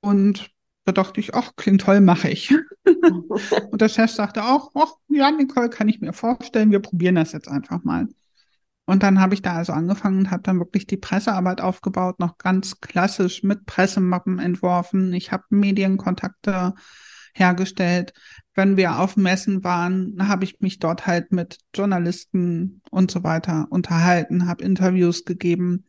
Und 0.01 0.51
da 0.85 0.93
dachte 0.93 1.21
ich, 1.21 1.35
ach, 1.35 1.53
klingt 1.57 1.81
toll, 1.81 2.03
mache 2.03 2.29
ich. 2.29 2.55
und 2.85 3.81
der 3.81 3.89
Chef 3.89 4.11
sagte 4.11 4.45
auch, 4.45 4.71
ach, 4.75 4.93
ja, 5.09 5.31
Nicole, 5.31 5.71
kann 5.71 5.89
ich 5.89 6.03
mir 6.03 6.13
vorstellen, 6.13 6.71
wir 6.71 6.81
probieren 6.81 7.15
das 7.15 7.33
jetzt 7.33 7.49
einfach 7.49 7.83
mal. 7.83 8.09
Und 8.85 9.03
dann 9.03 9.21
habe 9.21 9.33
ich 9.33 9.41
da 9.41 9.55
also 9.55 9.73
angefangen 9.73 10.19
und 10.19 10.31
habe 10.31 10.43
dann 10.43 10.59
wirklich 10.59 10.87
die 10.87 10.99
Pressearbeit 10.99 11.63
aufgebaut, 11.63 12.21
noch 12.21 12.37
ganz 12.37 12.81
klassisch 12.83 13.43
mit 13.43 13.65
Pressemappen 13.65 14.39
entworfen. 14.39 15.15
Ich 15.15 15.33
habe 15.33 15.45
Medienkontakte 15.49 16.75
hergestellt. 17.35 18.13
Wenn 18.57 18.77
wir 18.77 18.99
auf 18.99 19.17
Messen 19.17 19.63
waren, 19.63 20.29
habe 20.29 20.45
ich 20.45 20.61
mich 20.61 20.79
dort 20.79 21.07
halt 21.07 21.31
mit 21.31 21.59
Journalisten 21.75 22.81
und 22.91 23.11
so 23.11 23.23
weiter 23.23 23.67
unterhalten, 23.71 24.49
habe 24.49 24.65
Interviews 24.65 25.25
gegeben 25.25 25.85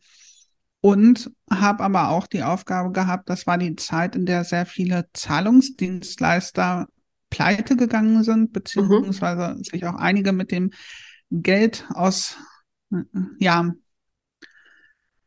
und 0.80 1.30
habe 1.50 1.82
aber 1.82 2.10
auch 2.10 2.26
die 2.26 2.42
Aufgabe 2.42 2.92
gehabt, 2.92 3.28
das 3.30 3.46
war 3.46 3.58
die 3.58 3.74
Zeit, 3.76 4.14
in 4.14 4.26
der 4.26 4.44
sehr 4.44 4.66
viele 4.66 5.08
Zahlungsdienstleister 5.14 6.86
pleite 7.30 7.76
gegangen 7.76 8.22
sind, 8.22 8.52
beziehungsweise 8.52 9.54
mhm. 9.56 9.64
sich 9.64 9.86
auch 9.86 9.96
einige 9.96 10.32
mit 10.32 10.52
dem 10.52 10.70
Geld 11.30 11.86
aus, 11.94 12.36
ja, 13.38 13.72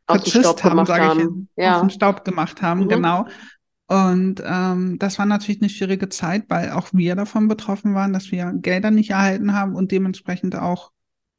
vertschisst 0.06 0.64
haben, 0.64 0.86
sage 0.86 1.22
ich, 1.22 1.62
ja. 1.62 1.76
auf 1.76 1.80
den 1.82 1.90
Staub 1.90 2.24
gemacht 2.24 2.62
haben, 2.62 2.84
mhm. 2.84 2.88
genau. 2.88 3.26
Und 3.92 4.42
ähm, 4.42 4.98
das 4.98 5.18
war 5.18 5.26
natürlich 5.26 5.60
eine 5.60 5.68
schwierige 5.68 6.08
Zeit, 6.08 6.44
weil 6.48 6.70
auch 6.70 6.88
wir 6.94 7.14
davon 7.14 7.46
betroffen 7.46 7.94
waren, 7.94 8.14
dass 8.14 8.32
wir 8.32 8.50
Gelder 8.54 8.90
nicht 8.90 9.10
erhalten 9.10 9.52
haben 9.52 9.74
und 9.74 9.92
dementsprechend 9.92 10.56
auch 10.56 10.92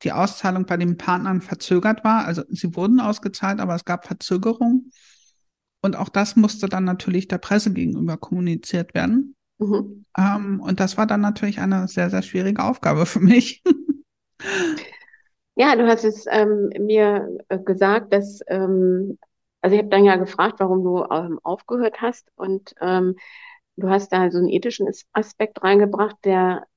die 0.03 0.11
Auszahlung 0.11 0.67
bei 0.67 0.77
den 0.77 0.97
Partnern 0.97 1.41
verzögert 1.41 2.03
war. 2.03 2.25
Also 2.25 2.43
sie 2.49 2.75
wurden 2.75 2.99
ausgezahlt, 2.99 3.59
aber 3.59 3.73
es 3.73 3.85
gab 3.85 4.05
Verzögerungen. 4.05 4.91
Und 5.81 5.95
auch 5.95 6.09
das 6.09 6.35
musste 6.35 6.69
dann 6.69 6.83
natürlich 6.83 7.27
der 7.27 7.39
Presse 7.39 7.73
gegenüber 7.73 8.17
kommuniziert 8.17 8.93
werden. 8.93 9.35
Mhm. 9.57 10.05
Ähm, 10.15 10.59
und 10.59 10.79
das 10.79 10.95
war 10.95 11.07
dann 11.07 11.21
natürlich 11.21 11.59
eine 11.59 11.87
sehr, 11.87 12.11
sehr 12.11 12.21
schwierige 12.21 12.63
Aufgabe 12.63 13.05
für 13.07 13.19
mich. 13.19 13.63
Ja, 15.55 15.75
du 15.75 15.87
hast 15.87 16.03
es 16.03 16.25
ähm, 16.29 16.69
mir 16.79 17.35
äh, 17.49 17.57
gesagt, 17.57 18.13
dass, 18.13 18.41
ähm, 18.45 19.17
also 19.63 19.75
ich 19.75 19.79
habe 19.79 19.89
dann 19.89 20.05
ja 20.05 20.17
gefragt, 20.17 20.59
warum 20.59 20.83
du 20.83 21.03
ähm, 21.11 21.39
aufgehört 21.43 22.01
hast 22.01 22.31
und 22.35 22.75
ähm, 22.81 23.15
du 23.77 23.89
hast 23.89 24.09
da 24.09 24.29
so 24.29 24.37
einen 24.37 24.49
ethischen 24.49 24.87
Aspekt 25.13 25.63
reingebracht, 25.63 26.17
der 26.25 26.67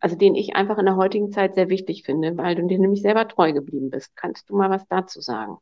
also 0.00 0.16
den 0.16 0.34
ich 0.34 0.54
einfach 0.54 0.78
in 0.78 0.86
der 0.86 0.96
heutigen 0.96 1.32
Zeit 1.32 1.54
sehr 1.54 1.68
wichtig 1.68 2.04
finde, 2.04 2.36
weil 2.36 2.54
du 2.54 2.66
dir 2.66 2.78
nämlich 2.78 3.02
selber 3.02 3.26
treu 3.28 3.52
geblieben 3.52 3.90
bist. 3.90 4.14
Kannst 4.16 4.48
du 4.48 4.56
mal 4.56 4.70
was 4.70 4.86
dazu 4.88 5.20
sagen? 5.20 5.58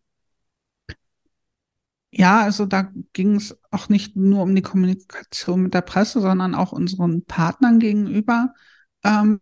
Ja, 2.12 2.42
also 2.42 2.66
da 2.66 2.92
ging 3.12 3.36
es 3.36 3.58
auch 3.70 3.88
nicht 3.88 4.16
nur 4.16 4.42
um 4.42 4.54
die 4.54 4.62
Kommunikation 4.62 5.62
mit 5.62 5.74
der 5.74 5.80
Presse, 5.82 6.20
sondern 6.20 6.54
auch 6.54 6.72
unseren 6.72 7.24
Partnern 7.24 7.78
gegenüber. 7.78 8.52
Ähm, 9.04 9.40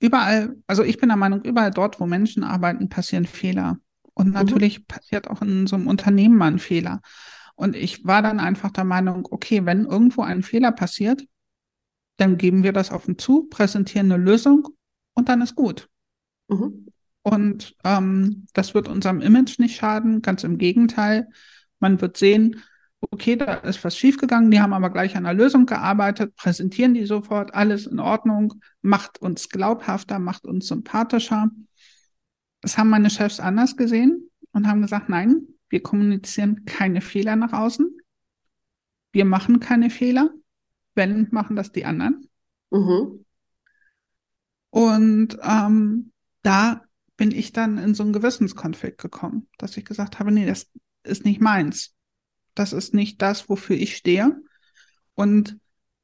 überall, 0.00 0.56
also 0.66 0.82
ich 0.82 0.98
bin 0.98 1.10
der 1.10 1.16
Meinung, 1.16 1.42
überall 1.42 1.70
dort, 1.70 2.00
wo 2.00 2.06
Menschen 2.06 2.42
arbeiten, 2.42 2.88
passieren 2.88 3.26
Fehler. 3.26 3.78
Und 4.16 4.28
mhm. 4.28 4.32
natürlich 4.32 4.80
mhm. 4.80 4.84
passiert 4.86 5.30
auch 5.30 5.42
in 5.42 5.66
so 5.66 5.76
einem 5.76 5.86
Unternehmen 5.86 6.36
mal 6.36 6.50
ein 6.50 6.58
Fehler. 6.58 7.00
Und 7.54 7.76
ich 7.76 8.04
war 8.04 8.22
dann 8.22 8.40
einfach 8.40 8.70
der 8.70 8.84
Meinung, 8.84 9.28
okay, 9.30 9.64
wenn 9.64 9.84
irgendwo 9.84 10.22
ein 10.22 10.42
Fehler 10.42 10.72
passiert, 10.72 11.24
dann 12.16 12.38
geben 12.38 12.62
wir 12.62 12.72
das 12.72 12.90
offen 12.90 13.18
zu, 13.18 13.44
präsentieren 13.44 14.10
eine 14.10 14.22
Lösung 14.22 14.68
und 15.14 15.28
dann 15.28 15.42
ist 15.42 15.54
gut. 15.54 15.88
Mhm. 16.48 16.86
Und 17.22 17.74
ähm, 17.84 18.46
das 18.52 18.74
wird 18.74 18.88
unserem 18.88 19.20
Image 19.20 19.58
nicht 19.58 19.76
schaden, 19.76 20.22
ganz 20.22 20.44
im 20.44 20.58
Gegenteil. 20.58 21.28
Man 21.80 22.00
wird 22.00 22.16
sehen, 22.16 22.62
okay, 23.00 23.36
da 23.36 23.54
ist 23.54 23.82
was 23.84 23.96
schiefgegangen, 23.96 24.50
die 24.50 24.60
haben 24.60 24.72
aber 24.72 24.90
gleich 24.90 25.16
an 25.16 25.26
einer 25.26 25.36
Lösung 25.36 25.66
gearbeitet, 25.66 26.36
präsentieren 26.36 26.94
die 26.94 27.04
sofort, 27.04 27.54
alles 27.54 27.86
in 27.86 28.00
Ordnung, 28.00 28.54
macht 28.80 29.20
uns 29.20 29.48
glaubhafter, 29.48 30.18
macht 30.18 30.46
uns 30.46 30.68
sympathischer. 30.68 31.50
Das 32.66 32.78
haben 32.78 32.90
meine 32.90 33.10
Chefs 33.10 33.38
anders 33.38 33.76
gesehen 33.76 34.28
und 34.50 34.66
haben 34.66 34.82
gesagt, 34.82 35.08
nein, 35.08 35.46
wir 35.68 35.84
kommunizieren 35.84 36.64
keine 36.64 37.00
Fehler 37.00 37.36
nach 37.36 37.52
außen. 37.52 37.96
Wir 39.12 39.24
machen 39.24 39.60
keine 39.60 39.88
Fehler. 39.88 40.30
Wenn, 40.96 41.28
machen 41.30 41.54
das 41.54 41.70
die 41.70 41.84
anderen. 41.84 42.28
Mhm. 42.72 43.24
Und 44.70 45.38
ähm, 45.44 46.10
da 46.42 46.82
bin 47.16 47.30
ich 47.30 47.52
dann 47.52 47.78
in 47.78 47.94
so 47.94 48.02
einen 48.02 48.12
Gewissenskonflikt 48.12 48.98
gekommen, 48.98 49.48
dass 49.58 49.76
ich 49.76 49.84
gesagt 49.84 50.18
habe, 50.18 50.32
nee, 50.32 50.44
das 50.44 50.68
ist 51.04 51.24
nicht 51.24 51.40
meins. 51.40 51.94
Das 52.56 52.72
ist 52.72 52.94
nicht 52.94 53.22
das, 53.22 53.48
wofür 53.48 53.76
ich 53.76 53.96
stehe. 53.96 54.42
Und 55.14 55.56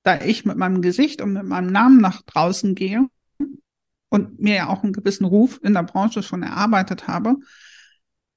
da 0.05 0.21
ich 0.21 0.45
mit 0.45 0.59
meinem 0.59 0.81
Gesicht 0.81 1.23
und 1.23 1.33
mit 1.33 1.45
meinem 1.45 1.73
Namen 1.73 2.01
nach 2.01 2.23
draußen 2.23 2.77
gehe 2.77 3.09
und 4.13 4.39
mir 4.39 4.55
ja 4.55 4.69
auch 4.69 4.83
einen 4.83 4.93
gewissen 4.93 5.25
Ruf 5.25 5.59
in 5.63 5.73
der 5.73 5.85
Branche 5.85 6.23
schon 6.23 6.43
erarbeitet 6.43 7.09
habe, 7.09 7.37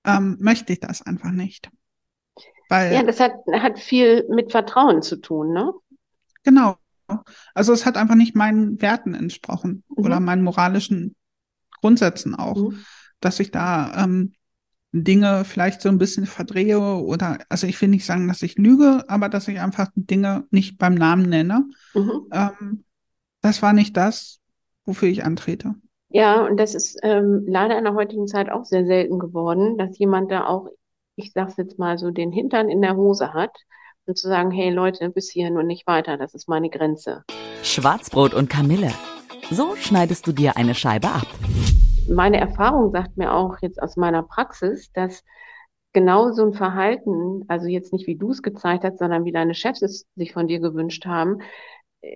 ähm, 0.06 0.38
möchte 0.40 0.72
ich 0.72 0.80
das 0.80 1.02
einfach 1.02 1.32
nicht. 1.32 1.70
Weil, 2.70 2.94
ja, 2.94 3.04
das 3.04 3.20
hat, 3.20 3.34
hat 3.52 3.78
viel 3.78 4.26
mit 4.30 4.52
Vertrauen 4.52 5.02
zu 5.02 5.18
tun, 5.18 5.52
ne? 5.52 5.74
Genau. 6.44 6.78
Also 7.54 7.74
es 7.74 7.86
hat 7.86 7.98
einfach 7.98 8.16
nicht 8.16 8.38
meinen 8.38 8.82
Werten 8.82 9.14
entsprochen 9.14 9.84
mhm. 9.90 10.06
oder 10.06 10.20
meinen 10.22 10.44
moralischen 10.44 11.14
Grundsätzen 11.82 12.36
auch, 12.36 12.56
mhm. 12.56 12.80
dass 13.20 13.42
ich 13.42 13.52
da 13.52 14.06
ähm, 14.06 14.34
Dinge 14.94 15.44
vielleicht 15.44 15.82
so 15.82 15.90
ein 15.90 15.98
bisschen 15.98 16.26
verdrehe 16.26 16.80
oder, 16.80 17.40
also 17.50 17.68
ich 17.68 17.82
will 17.82 17.90
nicht 17.90 18.06
sagen, 18.06 18.30
dass 18.30 18.42
ich 18.44 18.58
lüge, 18.58 19.04
aber 19.10 19.28
dass 19.28 19.50
ich 19.50 19.60
einfach 19.60 19.90
Dinge 19.96 20.46
nicht 20.52 20.78
beim 20.78 20.96
Namen 20.96 21.28
nenne. 21.28 21.66
Mhm. 21.94 22.28
Ähm, 22.32 22.86
das 23.42 23.62
war 23.62 23.74
nicht 23.74 23.98
das, 23.98 24.40
wofür 24.86 25.10
ich 25.10 25.24
antrete. 25.24 25.76
Ja, 26.10 26.46
und 26.46 26.58
das 26.58 26.76
ist 26.76 26.98
ähm, 27.04 27.44
leider 27.48 27.78
in 27.78 27.84
der 27.84 27.96
heutigen 27.96 28.28
Zeit 28.28 28.50
auch 28.50 28.64
sehr 28.64 28.86
selten 28.86 29.20
geworden, 29.20 29.78
dass 29.78 29.98
jemand 29.98 30.32
da 30.32 30.46
auch, 30.46 30.70
ich 31.16 31.34
sag's 31.34 31.58
jetzt 31.58 31.78
mal 31.80 31.98
so, 31.98 32.12
den 32.12 32.32
Hintern 32.32 32.70
in 32.70 32.82
der 32.82 32.96
Hose 32.96 33.34
hat 33.34 33.52
und 34.06 34.18
zu 34.18 34.28
sagen, 34.28 34.52
hey 34.52 34.70
Leute, 34.70 35.10
bis 35.10 35.30
hierhin 35.30 35.58
und 35.58 35.68
nicht 35.68 35.88
weiter, 35.88 36.18
das 36.18 36.34
ist 36.34 36.48
meine 36.48 36.70
Grenze. 36.70 37.24
Schwarzbrot 37.64 38.34
und 38.34 38.50
Kamille. 38.50 38.92
So 39.52 39.76
schneidest 39.76 40.26
du 40.28 40.32
dir 40.32 40.58
eine 40.58 40.76
Scheibe 40.76 41.08
ab. 41.08 41.28
Meine 42.10 42.40
Erfahrung 42.40 42.92
sagt 42.92 43.18
mir 43.18 43.34
auch 43.34 43.58
jetzt 43.62 43.82
aus 43.82 43.98
meiner 43.98 44.24
Praxis, 44.24 44.92
dass 44.94 45.24
genau 45.94 46.32
so 46.32 46.46
ein 46.46 46.54
Verhalten, 46.54 47.46
also 47.48 47.68
jetzt 47.68 47.94
nicht 47.94 48.06
wie 48.06 48.18
du 48.18 48.32
es 48.32 48.44
gezeigt 48.44 48.84
hast, 48.84 49.00
sondern 49.00 49.26
wie 49.26 49.32
deine 49.32 49.56
Chefs 49.56 49.82
es 49.82 50.06
sich 50.16 50.34
von 50.34 50.48
dir 50.48 50.60
gewünscht 50.60 51.06
haben, 51.06 51.40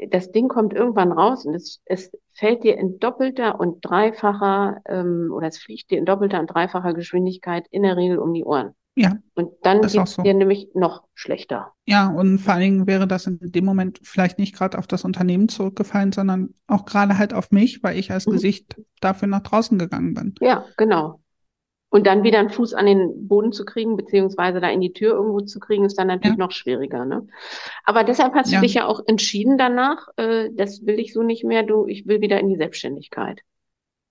das 0.09 0.31
Ding 0.31 0.47
kommt 0.47 0.73
irgendwann 0.73 1.11
raus 1.11 1.45
und 1.45 1.55
es, 1.55 1.81
es 1.85 2.11
fällt 2.33 2.63
dir 2.63 2.77
in 2.77 2.99
doppelter 2.99 3.59
und 3.59 3.79
dreifacher 3.81 4.81
ähm, 4.85 5.31
oder 5.33 5.47
es 5.47 5.57
fliegt 5.57 5.91
dir 5.91 5.97
in 5.97 6.05
doppelter 6.05 6.39
und 6.39 6.47
dreifacher 6.47 6.93
Geschwindigkeit 6.93 7.65
in 7.71 7.83
der 7.83 7.97
Regel 7.97 8.19
um 8.19 8.33
die 8.33 8.43
Ohren. 8.43 8.75
Ja. 8.95 9.17
Und 9.35 9.51
dann 9.63 9.81
geht 9.81 9.95
es 9.95 10.13
so. 10.13 10.23
dir 10.23 10.33
nämlich 10.33 10.69
noch 10.73 11.03
schlechter. 11.13 11.71
Ja, 11.85 12.09
und 12.09 12.39
vor 12.39 12.53
allen 12.53 12.63
Dingen 12.63 12.87
wäre 12.87 13.07
das 13.07 13.27
in 13.27 13.39
dem 13.39 13.63
Moment 13.63 13.99
vielleicht 14.03 14.39
nicht 14.39 14.55
gerade 14.55 14.77
auf 14.77 14.87
das 14.87 15.05
Unternehmen 15.05 15.47
zurückgefallen, 15.47 16.11
sondern 16.11 16.53
auch 16.67 16.85
gerade 16.85 17.17
halt 17.17 17.33
auf 17.33 17.51
mich, 17.51 17.81
weil 17.81 17.97
ich 17.97 18.11
als 18.11 18.27
mhm. 18.27 18.31
Gesicht 18.31 18.75
dafür 18.99 19.29
nach 19.29 19.41
draußen 19.41 19.79
gegangen 19.79 20.13
bin. 20.13 20.35
Ja, 20.41 20.65
genau. 20.75 21.21
Und 21.89 22.05
dann 22.05 22.23
wieder 22.23 22.39
einen 22.39 22.51
Fuß 22.51 22.75
an 22.75 22.85
den 22.85 23.27
Boden 23.27 23.51
zu 23.51 23.65
kriegen, 23.65 23.97
beziehungsweise 23.97 24.59
da 24.59 24.69
in 24.69 24.79
die 24.79 24.93
Tür 24.93 25.13
irgendwo 25.13 25.41
zu 25.41 25.59
kriegen, 25.59 25.85
ist 25.85 25.97
dann 25.97 26.07
natürlich 26.07 26.37
ja. 26.37 26.45
noch 26.45 26.51
schwieriger. 26.51 27.03
Ne? 27.03 27.27
Aber 27.83 28.03
deshalb 28.03 28.33
hast 28.35 28.51
ja. 28.51 28.59
du 28.59 28.65
dich 28.65 28.75
ja 28.75 28.85
auch 28.85 29.01
entschieden 29.07 29.57
danach, 29.57 30.07
äh, 30.17 30.49
das 30.53 30.85
will 30.85 30.99
ich 30.99 31.13
so 31.13 31.23
nicht 31.23 31.43
mehr, 31.43 31.63
du, 31.63 31.87
ich 31.87 32.05
will 32.05 32.21
wieder 32.21 32.39
in 32.39 32.47
die 32.47 32.57
Selbstständigkeit. 32.57 33.41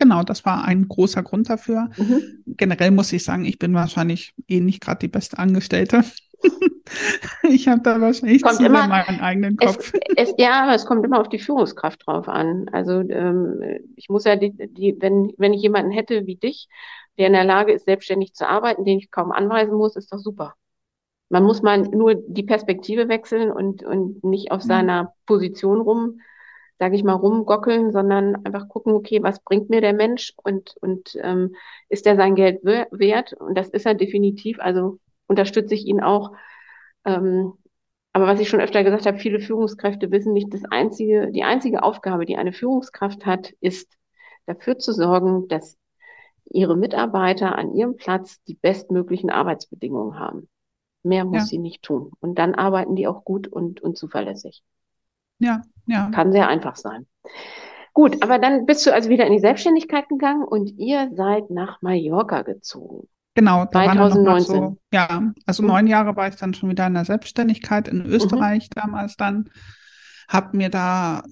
Genau, 0.01 0.23
das 0.23 0.45
war 0.45 0.65
ein 0.65 0.87
großer 0.87 1.23
Grund 1.23 1.51
dafür. 1.51 1.91
Mhm. 1.97 2.43
Generell 2.47 2.93
muss 2.93 3.13
ich 3.13 3.25
sagen, 3.25 3.45
ich 3.45 3.59
bin 3.59 3.75
wahrscheinlich 3.75 4.33
eh 4.49 4.61
nicht 4.61 4.81
gerade 4.81 5.01
die 5.01 5.09
beste 5.09 5.39
Angestellte. 5.39 6.05
ich 7.43 7.69
habe 7.69 7.81
da 7.83 8.01
wahrscheinlich 8.01 8.43
kommt 8.43 8.61
immer, 8.61 8.87
meinen 8.87 9.21
eigenen 9.21 9.57
Kopf. 9.57 9.93
Es, 10.17 10.31
es, 10.31 10.35
ja, 10.39 10.63
aber 10.63 10.75
es 10.75 10.87
kommt 10.87 11.05
immer 11.05 11.21
auf 11.21 11.29
die 11.29 11.39
Führungskraft 11.39 12.07
drauf 12.07 12.29
an. 12.29 12.69
Also 12.73 13.01
ähm, 13.01 13.63
ich 13.97 14.09
muss 14.09 14.25
ja 14.25 14.37
die, 14.37 14.53
die, 14.53 14.97
wenn, 15.01 15.33
wenn 15.39 15.53
ich 15.53 15.63
jemanden 15.63 15.91
hätte 15.91 16.27
wie 16.27 16.37
dich, 16.37 16.69
der 17.19 17.27
in 17.27 17.33
der 17.33 17.45
Lage 17.45 17.73
ist, 17.73 17.87
selbstständig 17.87 18.35
zu 18.35 18.49
arbeiten, 18.49 18.85
den 18.85 18.99
ich 18.99 19.11
kaum 19.11 19.33
anweisen 19.33 19.75
muss, 19.75 19.97
ist 19.97 20.13
doch 20.13 20.19
super. 20.19 20.55
Man 21.31 21.45
muss 21.45 21.63
mal 21.63 21.83
nur 21.83 22.15
die 22.15 22.45
Perspektive 22.45 23.09
wechseln 23.09 23.51
und, 23.51 23.83
und 23.83 24.25
nicht 24.25 24.51
auf 24.51 24.63
mhm. 24.65 24.69
seiner 24.69 25.15
Position 25.27 25.81
rum, 25.81 26.21
sage 26.79 26.95
ich 26.95 27.03
mal, 27.03 27.15
rumgockeln, 27.15 27.91
sondern 27.91 28.47
einfach 28.47 28.69
gucken, 28.69 28.93
okay, 28.95 29.23
was 29.23 29.41
bringt 29.41 29.69
mir 29.69 29.81
der 29.81 29.93
Mensch 29.93 30.33
und, 30.43 30.75
und 30.81 31.19
ähm, 31.23 31.55
ist 31.89 32.07
er 32.07 32.17
sein 32.17 32.35
Geld 32.37 32.65
wert? 32.65 33.33
Und 33.35 33.59
das 33.59 33.69
ist 33.69 33.85
er 33.85 33.95
definitiv. 33.95 34.59
Also 34.61 34.99
unterstütze 35.29 35.75
ich 35.75 35.87
ihn 35.87 36.01
auch. 36.01 36.33
Ähm, 37.05 37.53
aber 38.13 38.27
was 38.27 38.41
ich 38.41 38.49
schon 38.49 38.61
öfter 38.61 38.83
gesagt 38.83 39.07
habe, 39.07 39.19
viele 39.19 39.39
Führungskräfte 39.39 40.11
wissen 40.11 40.33
nicht, 40.33 40.53
das 40.53 40.65
einzige, 40.71 41.31
die 41.31 41.45
einzige 41.45 41.83
Aufgabe, 41.83 42.27
die 42.27 42.37
eine 42.37 42.53
Führungskraft 42.53 43.25
hat, 43.27 43.53
ist 43.61 43.97
dafür 44.47 44.79
zu 44.79 44.93
sorgen, 44.93 45.47
dass 45.47 45.79
ihre 46.51 46.77
Mitarbeiter 46.77 47.57
an 47.57 47.75
ihrem 47.75 47.97
Platz 47.97 48.43
die 48.45 48.55
bestmöglichen 48.55 49.31
Arbeitsbedingungen 49.31 50.19
haben. 50.19 50.49
Mehr 51.03 51.25
muss 51.25 51.43
ja. 51.43 51.45
sie 51.45 51.59
nicht 51.59 51.83
tun. 51.83 52.11
Und 52.21 52.39
dann 52.39 52.55
arbeiten 52.55 52.97
die 52.97 53.07
auch 53.07 53.25
gut 53.25 53.47
und, 53.47 53.81
und 53.81 53.97
zuverlässig. 53.97 54.63
Ja, 55.39 55.63
ja. 55.87 56.11
Kann 56.11 56.33
sehr 56.33 56.49
einfach 56.49 56.77
sein. 56.77 57.07
Gut, 57.93 58.23
aber 58.23 58.39
dann 58.39 58.67
bist 58.67 58.87
du 58.87 58.93
also 58.93 59.11
wieder 59.11 59.27
in 59.27 59.33
die 59.33 59.39
Selbstständigkeit 59.39 60.09
gegangen 60.09 60.45
und 60.45 60.79
ihr 60.79 61.11
seid 61.15 61.51
nach 61.51 61.83
Mallorca 61.83 62.43
gezogen. 62.43 63.09
Genau, 63.39 63.67
da 63.67 63.85
2019. 63.85 64.27
War 64.27 64.41
so, 64.41 64.77
ja, 64.93 65.23
also 65.47 65.63
mhm. 65.63 65.69
neun 65.69 65.87
Jahre 65.87 66.17
war 66.17 66.27
ich 66.27 66.35
dann 66.35 66.55
schon 66.55 66.71
wieder 66.71 66.89
in 66.89 66.95
der 66.95 67.05
Selbstständigkeit 67.05 67.87
in 67.87 68.05
Österreich 68.05 68.65
mhm. 68.65 68.81
damals 68.81 69.17
dann. 69.17 69.49
Hab 70.29 70.55
mir 70.55 70.71
da 70.71 71.23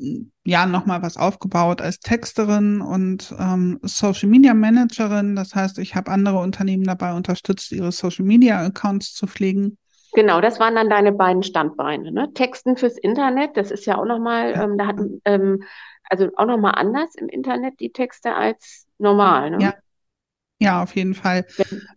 ja 0.45 0.67
nochmal 0.67 1.03
was 1.03 1.17
aufgebaut 1.17 1.83
als 1.83 1.99
Texterin 1.99 2.81
und 2.81 3.35
ähm, 3.39 3.81
Social 3.83 4.29
Media 4.29 4.55
Managerin. 4.55 5.35
Das 5.35 5.55
heißt, 5.57 5.81
ich 5.81 5.97
habe 5.97 6.13
andere 6.13 6.39
Unternehmen 6.39 6.85
dabei 6.85 7.13
unterstützt, 7.13 7.73
ihre 7.73 7.91
Social 7.91 8.25
Media 8.25 8.65
Accounts 8.65 9.13
zu 9.13 9.27
pflegen. 9.27 9.77
Genau, 10.13 10.41
das 10.41 10.61
waren 10.61 10.77
dann 10.77 10.89
deine 10.89 11.11
beiden 11.13 11.43
Standbeine. 11.43 12.13
Ne? 12.13 12.33
Texten 12.35 12.77
fürs 12.77 12.97
Internet, 12.97 13.57
das 13.57 13.73
ist 13.73 13.85
ja 13.85 13.99
auch 13.99 14.07
nochmal, 14.07 14.53
ja. 14.53 14.63
ähm, 14.63 14.79
da 14.79 14.87
hatten, 14.87 15.21
ähm, 15.25 15.65
also 16.09 16.31
auch 16.37 16.47
nochmal 16.47 16.75
anders 16.77 17.17
im 17.17 17.29
Internet 17.29 17.81
die 17.81 17.93
Texte 17.93 18.33
als 18.33 18.87
normal. 18.99 19.51
Ne? 19.51 19.59
Ja, 19.61 19.75
ja, 20.59 20.83
auf 20.83 20.97
jeden 20.97 21.15
Fall. 21.15 21.45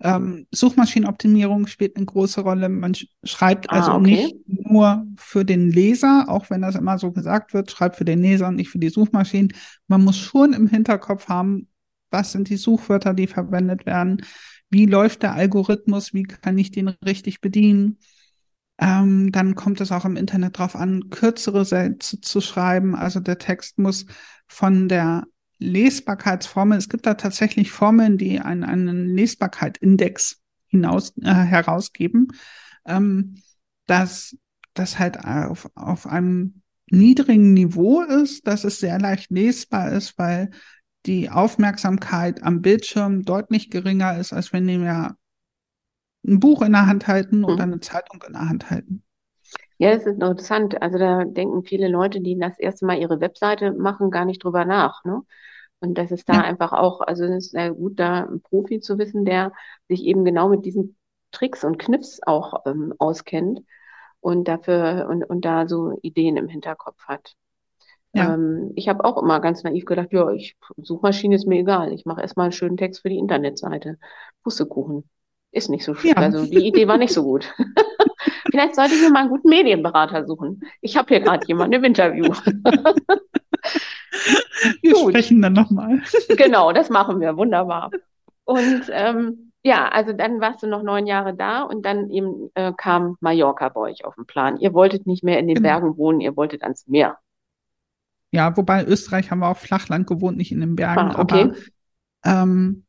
Ähm, 0.02 0.46
Suchmaschinenoptimierung 0.52 1.68
spielt 1.68 1.96
eine 1.96 2.06
große 2.06 2.42
Rolle. 2.42 2.68
Man 2.68 2.94
schreibt 3.24 3.70
ah, 3.70 3.78
also 3.78 3.94
okay. 3.94 4.02
nicht 4.02 4.36
nur 4.48 5.06
für 5.16 5.46
den 5.46 5.72
Leser, 5.72 6.26
auch 6.28 6.50
wenn 6.50 6.62
das 6.62 6.76
immer 6.76 7.00
so 7.00 7.12
gesagt 7.12 7.54
wird, 7.54 7.72
schreibt 7.72 7.96
für 7.96 8.06
den 8.06 8.22
Leser 8.22 8.50
und 8.50 8.56
nicht 8.56 8.70
für 8.70 8.80
die 8.80 8.90
Suchmaschinen. 8.90 9.54
Man 9.88 10.04
muss 10.04 10.18
schon 10.18 10.52
im 10.54 10.68
Hinterkopf 10.68 11.30
haben, 11.30 11.70
was 12.12 12.34
sind 12.34 12.50
die 12.50 12.58
Suchwörter, 12.58 13.14
die 13.14 13.28
verwendet 13.28 13.86
werden, 13.86 14.24
wie 14.70 14.86
läuft 14.86 15.24
der 15.24 15.34
Algorithmus, 15.34 16.14
wie 16.14 16.24
kann 16.24 16.58
ich 16.58 16.72
den 16.72 16.90
richtig 17.06 17.40
bedienen. 17.40 17.98
Ähm, 18.78 19.32
dann 19.32 19.56
kommt 19.56 19.80
es 19.80 19.92
auch 19.92 20.06
im 20.06 20.18
Internet 20.18 20.58
darauf 20.58 20.76
an, 20.76 21.10
kürzere 21.10 21.64
Sätze 21.64 22.20
zu 22.20 22.42
schreiben. 22.42 22.96
Also 22.96 23.20
der 23.20 23.38
Text 23.38 23.78
muss 23.78 24.06
von 24.48 24.90
der 24.90 25.24
Lesbarkeitsformel. 25.60 26.78
Es 26.78 26.90
gibt 26.90 27.06
da 27.06 27.14
tatsächlich 27.14 27.72
Formeln, 27.72 28.18
die 28.18 28.40
einen, 28.40 28.64
einen 28.64 29.06
Lesbarkeitindex 29.16 30.42
hinaus 30.68 31.14
äh, 31.22 31.34
herausgeben, 31.34 32.30
ähm, 32.86 33.36
dass 33.86 34.36
das 34.74 35.00
halt 35.00 35.24
auf, 35.24 35.70
auf 35.76 36.08
einem 36.08 36.62
niedrigen 36.90 37.54
Niveau 37.54 38.02
ist, 38.02 38.48
dass 38.48 38.64
es 38.64 38.80
sehr 38.80 39.00
leicht 39.00 39.30
lesbar 39.30 39.92
ist, 39.92 40.18
weil 40.18 40.50
die 41.06 41.30
Aufmerksamkeit 41.30 42.44
am 42.44 42.62
Bildschirm 42.62 43.24
deutlich 43.24 43.70
geringer 43.70 44.18
ist, 44.18 44.34
als 44.34 44.54
wenn 44.54 44.68
wir 44.68 45.16
ein 46.28 46.40
Buch 46.40 46.62
in 46.62 46.74
der 46.74 46.88
Hand 46.88 47.08
halten 47.08 47.44
oder 47.44 47.66
mhm. 47.66 47.74
eine 47.74 47.80
Zeitung 47.80 48.24
in 48.26 48.34
der 48.34 48.50
Hand 48.50 48.70
halten. 48.70 49.04
Ja, 49.80 49.94
das 49.94 50.06
ist 50.06 50.22
interessant. 50.22 50.82
Also 50.82 50.98
da 50.98 51.24
denken 51.24 51.64
viele 51.64 51.88
Leute, 51.88 52.20
die 52.20 52.38
das 52.38 52.60
erste 52.60 52.86
Mal 52.86 53.00
ihre 53.00 53.22
Webseite 53.22 53.72
machen, 53.72 54.12
gar 54.12 54.26
nicht 54.26 54.44
drüber 54.44 54.66
nach. 54.66 55.06
Ne? 55.06 55.22
Und 55.80 55.98
das 55.98 56.12
ist 56.12 56.28
da 56.28 56.34
ja. 56.34 56.42
einfach 56.42 56.74
auch, 56.74 57.00
also 57.00 57.24
es 57.24 57.46
ist 57.46 57.52
sehr 57.52 57.74
gut, 57.74 57.98
da 57.98 58.26
einen 58.26 58.42
Profi 58.42 58.82
zu 58.82 58.98
wissen, 58.98 59.24
der 59.24 59.54
sich 59.88 60.04
eben 60.04 60.26
genau 60.26 60.50
mit 60.50 60.66
diesen 60.66 60.98
Tricks 61.32 61.64
und 61.64 61.80
Kniffs 61.80 62.20
auch 62.26 62.66
ähm, 62.66 62.94
auskennt 63.00 63.62
und 64.20 64.50
dafür 64.50 65.08
und, 65.10 65.24
und 65.24 65.46
da 65.46 65.66
so 65.66 65.98
Ideen 66.02 66.36
im 66.36 66.50
Hinterkopf 66.50 67.02
hat. 67.08 67.36
Ja. 68.12 68.34
Ähm, 68.34 68.74
ich 68.76 68.90
habe 68.90 69.06
auch 69.06 69.22
immer 69.22 69.40
ganz 69.40 69.64
naiv 69.64 69.86
gedacht, 69.86 70.12
ja, 70.12 70.30
ich 70.32 70.58
Suchmaschine 70.76 71.36
ist 71.36 71.48
mir 71.48 71.60
egal. 71.60 71.94
Ich 71.94 72.06
mache 72.06 72.22
erstmal 72.22 72.46
einen 72.46 72.52
schönen 72.52 72.76
Text 72.76 73.02
für 73.02 73.10
die 73.10 73.18
Internetseite. 73.18 73.98
Pustekuchen. 74.44 75.10
Ist 75.52 75.70
nicht 75.70 75.86
so 75.86 75.94
schön. 75.96 76.12
Ja. 76.12 76.18
Also 76.18 76.46
die 76.46 76.68
Idee 76.68 76.88
war 76.90 76.98
nicht 76.98 77.14
so 77.14 77.24
gut. 77.24 77.54
Vielleicht 78.52 78.76
sollte 78.76 78.94
ich 78.94 79.02
mir 79.02 79.10
mal 79.12 79.22
einen 79.22 79.30
guten 79.30 79.50
Medienberater 79.50 80.26
suchen. 80.26 80.62
Ich 80.82 80.98
habe 80.98 81.08
hier 81.10 81.20
gerade 81.20 81.46
jemanden 81.48 81.74
im 81.74 81.84
Interview. 81.84 82.26
wir 84.82 84.94
Gut. 84.94 85.10
sprechen 85.10 85.42
dann 85.42 85.54
nochmal. 85.54 86.02
genau, 86.38 86.72
das 86.72 86.90
machen 86.90 87.20
wir. 87.20 87.38
Wunderbar. 87.38 87.92
Und 88.46 88.84
ähm, 88.92 89.52
ja, 89.64 89.90
also 89.90 90.14
dann 90.14 90.40
warst 90.40 90.64
du 90.64 90.68
noch 90.68 90.84
neun 90.84 91.06
Jahre 91.06 91.36
da 91.36 91.62
und 91.64 91.86
dann 91.86 92.10
eben 92.10 92.50
äh, 92.56 92.72
kam 92.76 93.18
Mallorca 93.20 93.70
bei 93.70 93.82
euch 93.82 94.06
auf 94.06 94.16
den 94.16 94.26
Plan. 94.26 94.58
Ihr 94.58 94.74
wolltet 94.74 95.06
nicht 95.06 95.24
mehr 95.24 95.40
in 95.40 95.48
den 95.48 95.56
genau. 95.56 95.70
Bergen 95.70 95.98
wohnen, 95.98 96.22
ihr 96.22 96.36
wolltet 96.36 96.64
ans 96.64 96.88
Meer. 96.88 97.18
Ja, 98.32 98.56
wobei 98.56 98.86
Österreich 98.86 99.32
haben 99.32 99.40
wir 99.40 99.50
auf 99.50 99.60
Flachland 99.60 100.08
gewohnt, 100.08 100.38
nicht 100.38 100.52
in 100.52 100.62
den 100.62 100.76
Bergen. 100.76 101.12
Ah, 101.12 101.20
okay. 101.20 101.52
Aber 102.22 102.44
ähm, 102.44 102.86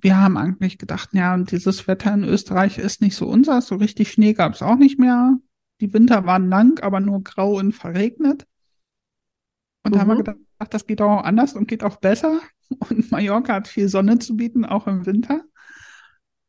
wir 0.00 0.16
haben 0.16 0.36
eigentlich 0.36 0.78
gedacht, 0.78 1.10
ja, 1.12 1.36
dieses 1.36 1.88
Wetter 1.88 2.14
in 2.14 2.24
Österreich 2.24 2.78
ist 2.78 3.00
nicht 3.00 3.16
so 3.16 3.26
unser. 3.26 3.60
So 3.60 3.76
richtig 3.76 4.12
Schnee 4.12 4.32
gab 4.32 4.54
es 4.54 4.62
auch 4.62 4.76
nicht 4.76 4.98
mehr. 4.98 5.36
Die 5.80 5.92
Winter 5.92 6.24
waren 6.24 6.48
lang, 6.48 6.80
aber 6.80 7.00
nur 7.00 7.22
grau 7.22 7.56
und 7.58 7.72
verregnet. 7.72 8.46
Und 9.84 9.90
mhm. 9.90 9.94
da 9.94 10.00
haben 10.00 10.08
wir 10.08 10.14
mhm. 10.14 10.18
gedacht, 10.18 10.38
das 10.70 10.86
geht 10.86 11.00
auch 11.00 11.24
anders 11.24 11.54
und 11.54 11.68
geht 11.68 11.82
auch 11.82 11.96
besser. 11.96 12.40
Und 12.90 13.10
Mallorca 13.10 13.54
hat 13.54 13.66
viel 13.66 13.88
Sonne 13.88 14.18
zu 14.18 14.36
bieten, 14.36 14.66
auch 14.66 14.86
im 14.86 15.06
Winter. 15.06 15.42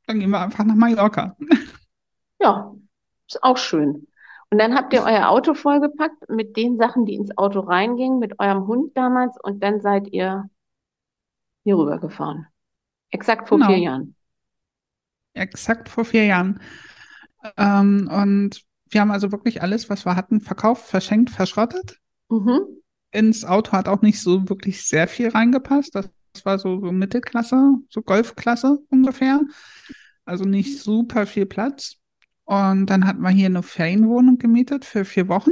Dann 0.06 0.20
gehen 0.20 0.32
wir 0.32 0.42
einfach 0.42 0.66
nach 0.66 0.76
Mallorca. 0.76 1.38
Ja, 2.42 2.76
ist 3.26 3.42
auch 3.42 3.58
schön. 3.58 4.08
Und 4.50 4.58
dann 4.58 4.76
habt 4.76 4.92
ihr 4.94 5.04
euer 5.04 5.30
Auto 5.30 5.54
vollgepackt 5.54 6.28
mit 6.28 6.58
den 6.58 6.78
Sachen, 6.78 7.06
die 7.06 7.16
ins 7.16 7.38
Auto 7.38 7.62
reingingen, 7.62 8.20
mit 8.20 8.38
eurem 8.40 8.68
Hund 8.68 8.98
damals 8.98 9.38
und 9.42 9.64
dann 9.64 9.80
seid 9.80 10.08
ihr 10.12 10.50
hier 11.64 11.78
rüber 11.78 12.00
gefahren. 12.00 12.48
Exakt 13.12 13.48
vor 13.48 13.58
genau. 13.58 13.70
vier 13.70 13.80
Jahren. 13.80 14.16
Exakt 15.34 15.90
vor 15.90 16.06
vier 16.06 16.26
Jahren. 16.26 16.60
Ähm, 17.58 18.10
und 18.12 18.64
wir 18.90 19.02
haben 19.02 19.12
also 19.12 19.32
wirklich 19.32 19.62
alles, 19.62 19.90
was 19.90 20.06
wir 20.06 20.16
hatten, 20.16 20.42
verkauft, 20.42 20.88
verschenkt, 20.88 21.30
verschrottet. 21.30 22.00
Mhm. 22.30 22.62
Ins 23.12 23.46
Auto 23.46 23.72
hat 23.72 23.88
auch 23.88 24.02
nicht 24.02 24.22
so 24.22 24.50
wirklich 24.50 24.88
sehr 24.88 25.08
viel 25.08 25.30
reingepasst. 25.30 25.96
Das 25.96 26.10
war 26.44 26.60
so, 26.60 26.80
so 26.80 26.92
Mittelklasse, 26.92 27.76
so 27.90 28.02
Golfklasse 28.02 28.80
ungefähr. 28.90 29.42
Also 30.26 30.44
nicht 30.44 30.80
super 30.80 31.26
viel 31.26 31.46
Platz. 31.46 31.96
Und 32.46 32.88
dann 32.88 33.06
hatten 33.06 33.22
wir 33.22 33.30
hier 33.30 33.48
eine 33.48 33.64
Ferienwohnung 33.64 34.38
gemietet 34.38 34.86
für 34.86 35.06
vier 35.06 35.28
Wochen 35.28 35.52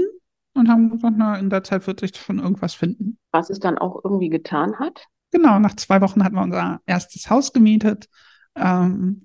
und 0.54 0.70
haben 0.70 0.90
gesagt, 0.90 1.16
na, 1.18 1.38
in 1.38 1.50
der 1.50 1.64
Zeit 1.64 1.86
wird 1.88 2.00
sich 2.00 2.16
schon 2.16 2.40
irgendwas 2.40 2.74
finden. 2.74 3.18
Was 3.32 3.50
es 3.50 3.60
dann 3.60 3.78
auch 3.78 4.04
irgendwie 4.04 4.30
getan 4.30 4.78
hat? 4.80 5.06
Genau, 5.32 5.60
nach 5.60 5.76
zwei 5.76 6.02
Wochen 6.02 6.24
hatten 6.24 6.36
wir 6.36 6.42
unser 6.42 6.80
erstes 6.86 7.30
Haus 7.30 7.54
gemietet, 7.54 8.08
ähm, 8.56 9.24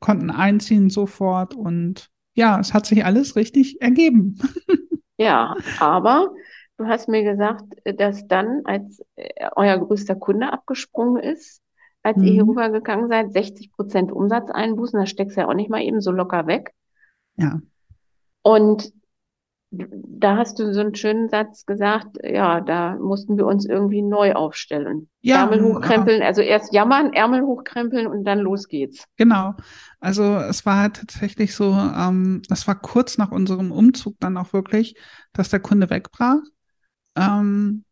konnten 0.00 0.30
einziehen 0.30 0.88
sofort 0.90 1.54
und 1.54 2.08
ja, 2.34 2.58
es 2.58 2.72
hat 2.72 2.86
sich 2.86 3.04
alles 3.04 3.36
richtig 3.36 3.80
ergeben. 3.80 4.38
Ja, 5.18 5.54
aber 5.78 6.32
du 6.78 6.86
hast 6.86 7.08
mir 7.08 7.22
gesagt, 7.22 7.62
dass 7.84 8.26
dann, 8.26 8.62
als 8.64 9.00
äh, 9.14 9.28
euer 9.54 9.78
größter 9.78 10.16
Kunde 10.16 10.52
abgesprungen 10.52 11.22
ist, 11.22 11.62
als 12.02 12.16
mhm. 12.16 12.24
ihr 12.24 12.32
hier 12.32 12.42
mhm. 12.42 12.50
rübergegangen 12.50 13.08
seid, 13.08 13.32
60 13.32 13.70
Prozent 13.72 14.10
Umsatzeinbußen, 14.10 14.98
das 14.98 15.10
steckst 15.10 15.36
du 15.36 15.42
ja 15.42 15.48
auch 15.48 15.54
nicht 15.54 15.70
mal 15.70 15.82
eben 15.82 16.00
so 16.00 16.10
locker 16.10 16.48
weg. 16.48 16.72
Ja. 17.36 17.60
Und 18.42 18.92
da 19.72 20.36
hast 20.36 20.58
du 20.58 20.72
so 20.74 20.80
einen 20.80 20.94
schönen 20.94 21.30
Satz 21.30 21.64
gesagt, 21.64 22.18
ja, 22.22 22.60
da 22.60 22.96
mussten 22.96 23.38
wir 23.38 23.46
uns 23.46 23.64
irgendwie 23.64 24.02
neu 24.02 24.34
aufstellen. 24.34 25.08
Ja, 25.22 25.44
Ärmel 25.44 25.62
hochkrempeln, 25.62 26.20
ja. 26.20 26.26
also 26.26 26.42
erst 26.42 26.74
jammern, 26.74 27.12
Ärmel 27.12 27.42
hochkrempeln 27.42 28.06
und 28.06 28.24
dann 28.24 28.38
los 28.38 28.68
geht's. 28.68 29.04
Genau. 29.16 29.54
Also 29.98 30.36
es 30.36 30.66
war 30.66 30.78
halt 30.78 30.96
tatsächlich 30.96 31.54
so, 31.54 31.72
ähm, 31.72 32.42
das 32.48 32.68
war 32.68 32.74
kurz 32.74 33.16
nach 33.16 33.30
unserem 33.30 33.72
Umzug 33.72 34.16
dann 34.20 34.36
auch 34.36 34.52
wirklich, 34.52 34.94
dass 35.32 35.48
der 35.48 35.60
Kunde 35.60 35.88
wegbrach, 35.88 36.40
ähm, 37.16 37.84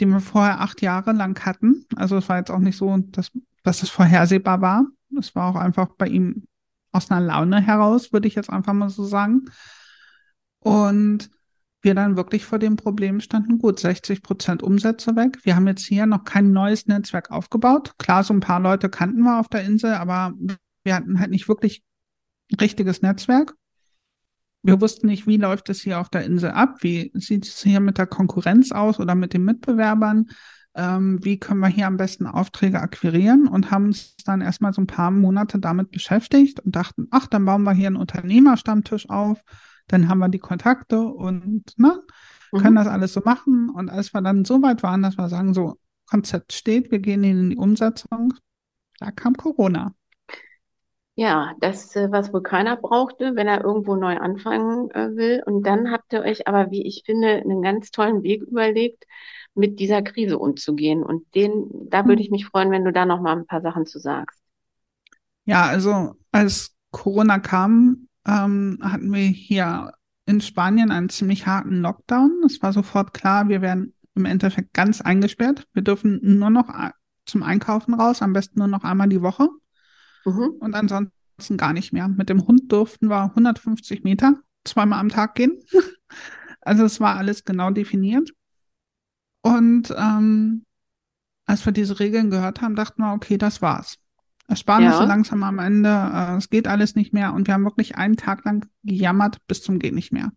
den 0.00 0.10
wir 0.10 0.20
vorher 0.20 0.60
acht 0.60 0.82
Jahre 0.82 1.12
lang 1.12 1.38
hatten. 1.46 1.86
Also 1.94 2.16
es 2.16 2.28
war 2.28 2.38
jetzt 2.38 2.50
auch 2.50 2.58
nicht 2.58 2.76
so, 2.76 2.96
dass, 3.10 3.30
dass 3.62 3.84
es 3.84 3.90
vorhersehbar 3.90 4.60
war. 4.60 4.86
Es 5.16 5.36
war 5.36 5.48
auch 5.48 5.56
einfach 5.56 5.88
bei 5.96 6.08
ihm 6.08 6.46
aus 6.90 7.10
einer 7.10 7.24
Laune 7.24 7.60
heraus, 7.60 8.12
würde 8.12 8.26
ich 8.26 8.34
jetzt 8.34 8.50
einfach 8.50 8.72
mal 8.72 8.88
so 8.88 9.04
sagen. 9.04 9.46
Und 10.64 11.30
wir 11.82 11.94
dann 11.94 12.16
wirklich 12.16 12.46
vor 12.46 12.58
dem 12.58 12.76
Problem 12.76 13.20
standen, 13.20 13.58
gut, 13.58 13.78
60 13.78 14.22
Prozent 14.22 14.62
Umsätze 14.62 15.14
weg. 15.14 15.38
Wir 15.44 15.54
haben 15.54 15.68
jetzt 15.68 15.84
hier 15.84 16.06
noch 16.06 16.24
kein 16.24 16.52
neues 16.52 16.86
Netzwerk 16.86 17.30
aufgebaut. 17.30 17.92
Klar, 17.98 18.24
so 18.24 18.32
ein 18.32 18.40
paar 18.40 18.60
Leute 18.60 18.88
kannten 18.88 19.20
wir 19.20 19.38
auf 19.38 19.48
der 19.48 19.64
Insel, 19.64 19.92
aber 19.92 20.32
wir 20.82 20.94
hatten 20.94 21.20
halt 21.20 21.30
nicht 21.30 21.48
wirklich 21.48 21.84
ein 22.50 22.56
richtiges 22.56 23.02
Netzwerk. 23.02 23.54
Wir 24.62 24.80
wussten 24.80 25.08
nicht, 25.08 25.26
wie 25.26 25.36
läuft 25.36 25.68
es 25.68 25.82
hier 25.82 26.00
auf 26.00 26.08
der 26.08 26.24
Insel 26.24 26.52
ab, 26.52 26.78
wie 26.80 27.12
sieht 27.12 27.46
es 27.46 27.62
hier 27.62 27.80
mit 27.80 27.98
der 27.98 28.06
Konkurrenz 28.06 28.72
aus 28.72 28.98
oder 28.98 29.14
mit 29.14 29.34
den 29.34 29.44
Mitbewerbern, 29.44 30.28
ähm, 30.74 31.22
wie 31.22 31.38
können 31.38 31.60
wir 31.60 31.68
hier 31.68 31.86
am 31.86 31.98
besten 31.98 32.26
Aufträge 32.26 32.80
akquirieren 32.80 33.46
und 33.46 33.70
haben 33.70 33.86
uns 33.86 34.16
dann 34.24 34.40
erstmal 34.40 34.72
so 34.72 34.80
ein 34.80 34.86
paar 34.86 35.10
Monate 35.10 35.58
damit 35.58 35.90
beschäftigt 35.90 36.60
und 36.60 36.74
dachten, 36.74 37.08
ach, 37.10 37.26
dann 37.26 37.44
bauen 37.44 37.64
wir 37.64 37.74
hier 37.74 37.88
einen 37.88 37.96
Unternehmerstammtisch 37.96 39.10
auf 39.10 39.42
dann 39.88 40.08
haben 40.08 40.18
wir 40.18 40.28
die 40.28 40.38
Kontakte 40.38 41.00
und 41.00 41.78
ne, 41.78 42.00
mhm. 42.52 42.58
können 42.58 42.76
das 42.76 42.86
alles 42.86 43.12
so 43.12 43.20
machen. 43.24 43.70
Und 43.70 43.90
als 43.90 44.14
wir 44.14 44.22
dann 44.22 44.44
so 44.44 44.62
weit 44.62 44.82
waren, 44.82 45.02
dass 45.02 45.16
wir 45.16 45.28
sagen, 45.28 45.54
so, 45.54 45.78
Konzept 46.06 46.52
steht, 46.52 46.90
wir 46.90 46.98
gehen 46.98 47.24
in 47.24 47.50
die 47.50 47.56
Umsetzung, 47.56 48.34
da 48.98 49.10
kam 49.10 49.34
Corona. 49.34 49.94
Ja, 51.16 51.54
das, 51.60 51.94
äh, 51.94 52.10
was 52.10 52.32
wohl 52.32 52.42
keiner 52.42 52.76
brauchte, 52.76 53.36
wenn 53.36 53.46
er 53.46 53.62
irgendwo 53.62 53.94
neu 53.94 54.16
anfangen 54.16 54.90
äh, 54.90 55.14
will. 55.14 55.42
Und 55.46 55.64
dann 55.64 55.92
habt 55.92 56.12
ihr 56.12 56.22
euch 56.22 56.48
aber, 56.48 56.72
wie 56.72 56.86
ich 56.86 57.04
finde, 57.06 57.36
einen 57.36 57.62
ganz 57.62 57.92
tollen 57.92 58.24
Weg 58.24 58.42
überlegt, 58.42 59.04
mit 59.54 59.78
dieser 59.78 60.02
Krise 60.02 60.38
umzugehen. 60.38 61.04
Und 61.04 61.32
den, 61.36 61.68
da 61.88 62.06
würde 62.06 62.20
ich 62.20 62.30
mich 62.30 62.46
freuen, 62.46 62.72
wenn 62.72 62.84
du 62.84 62.92
da 62.92 63.06
noch 63.06 63.20
mal 63.20 63.36
ein 63.36 63.46
paar 63.46 63.60
Sachen 63.60 63.86
zu 63.86 64.00
sagst. 64.00 64.40
Ja, 65.44 65.66
also 65.66 66.16
als 66.32 66.74
Corona 66.90 67.38
kam, 67.38 68.08
ähm, 68.26 68.78
hatten 68.82 69.12
wir 69.12 69.26
hier 69.26 69.92
in 70.26 70.40
Spanien 70.40 70.90
einen 70.90 71.08
ziemlich 71.08 71.46
harten 71.46 71.82
Lockdown. 71.82 72.42
Es 72.46 72.62
war 72.62 72.72
sofort 72.72 73.12
klar, 73.14 73.48
wir 73.48 73.60
werden 73.60 73.94
im 74.14 74.24
Endeffekt 74.24 74.72
ganz 74.72 75.00
eingesperrt. 75.00 75.66
Wir 75.72 75.82
dürfen 75.82 76.20
nur 76.22 76.50
noch 76.50 76.68
zum 77.26 77.42
Einkaufen 77.42 77.94
raus, 77.94 78.22
am 78.22 78.32
besten 78.32 78.58
nur 78.58 78.68
noch 78.68 78.84
einmal 78.84 79.08
die 79.08 79.22
Woche. 79.22 79.48
Mhm. 80.24 80.54
Und 80.60 80.74
ansonsten 80.74 81.56
gar 81.56 81.72
nicht 81.72 81.92
mehr. 81.92 82.08
Mit 82.08 82.28
dem 82.28 82.46
Hund 82.46 82.70
durften 82.72 83.08
wir 83.08 83.22
150 83.22 84.04
Meter 84.04 84.40
zweimal 84.64 85.00
am 85.00 85.08
Tag 85.08 85.34
gehen. 85.34 85.60
also 86.60 86.84
es 86.84 87.00
war 87.00 87.16
alles 87.16 87.44
genau 87.44 87.70
definiert. 87.70 88.30
Und 89.42 89.94
ähm, 89.96 90.64
als 91.44 91.64
wir 91.66 91.72
diese 91.72 92.00
Regeln 92.00 92.30
gehört 92.30 92.62
haben, 92.62 92.76
dachten 92.76 93.02
wir, 93.02 93.12
okay, 93.12 93.36
das 93.36 93.60
war's. 93.60 93.98
Ersparnisse 94.46 94.98
ja. 94.98 95.04
langsam 95.04 95.42
am 95.42 95.58
Ende, 95.58 95.88
äh, 95.88 96.36
es 96.36 96.50
geht 96.50 96.68
alles 96.68 96.94
nicht 96.94 97.12
mehr 97.12 97.32
und 97.32 97.46
wir 97.46 97.54
haben 97.54 97.64
wirklich 97.64 97.96
einen 97.96 98.16
Tag 98.16 98.44
lang 98.44 98.66
gejammert 98.82 99.38
bis 99.46 99.62
zum 99.62 99.78
geht 99.78 99.94
nicht 99.94 100.12
mehr. 100.12 100.32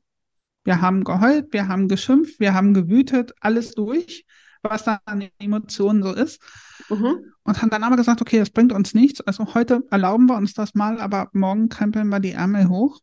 Wir 0.64 0.82
haben 0.82 1.04
geheult, 1.04 1.54
wir 1.54 1.68
haben 1.68 1.88
geschimpft, 1.88 2.40
wir 2.40 2.54
haben 2.54 2.74
gewütet, 2.74 3.34
alles 3.40 3.72
durch, 3.72 4.26
was 4.64 4.84
da 4.84 5.00
an 5.06 5.28
Emotionen 5.40 6.04
so 6.04 6.14
ist. 6.14 6.42
Mhm. 6.90 7.20
Und 7.44 7.62
haben 7.62 7.70
dann 7.70 7.84
aber 7.84 7.96
gesagt, 7.96 8.22
okay, 8.22 8.40
das 8.40 8.50
bringt 8.50 8.74
uns 8.74 8.94
nichts. 8.94 9.22
Also 9.22 9.54
heute 9.54 9.84
erlauben 9.92 10.26
wir 10.26 10.36
uns 10.36 10.54
das 10.54 10.74
mal, 10.74 11.00
aber 11.00 11.30
morgen 11.32 11.70
krempeln 11.70 12.10
wir 12.10 12.20
die 12.20 12.32
Ärmel 12.32 12.68
hoch. 12.68 13.00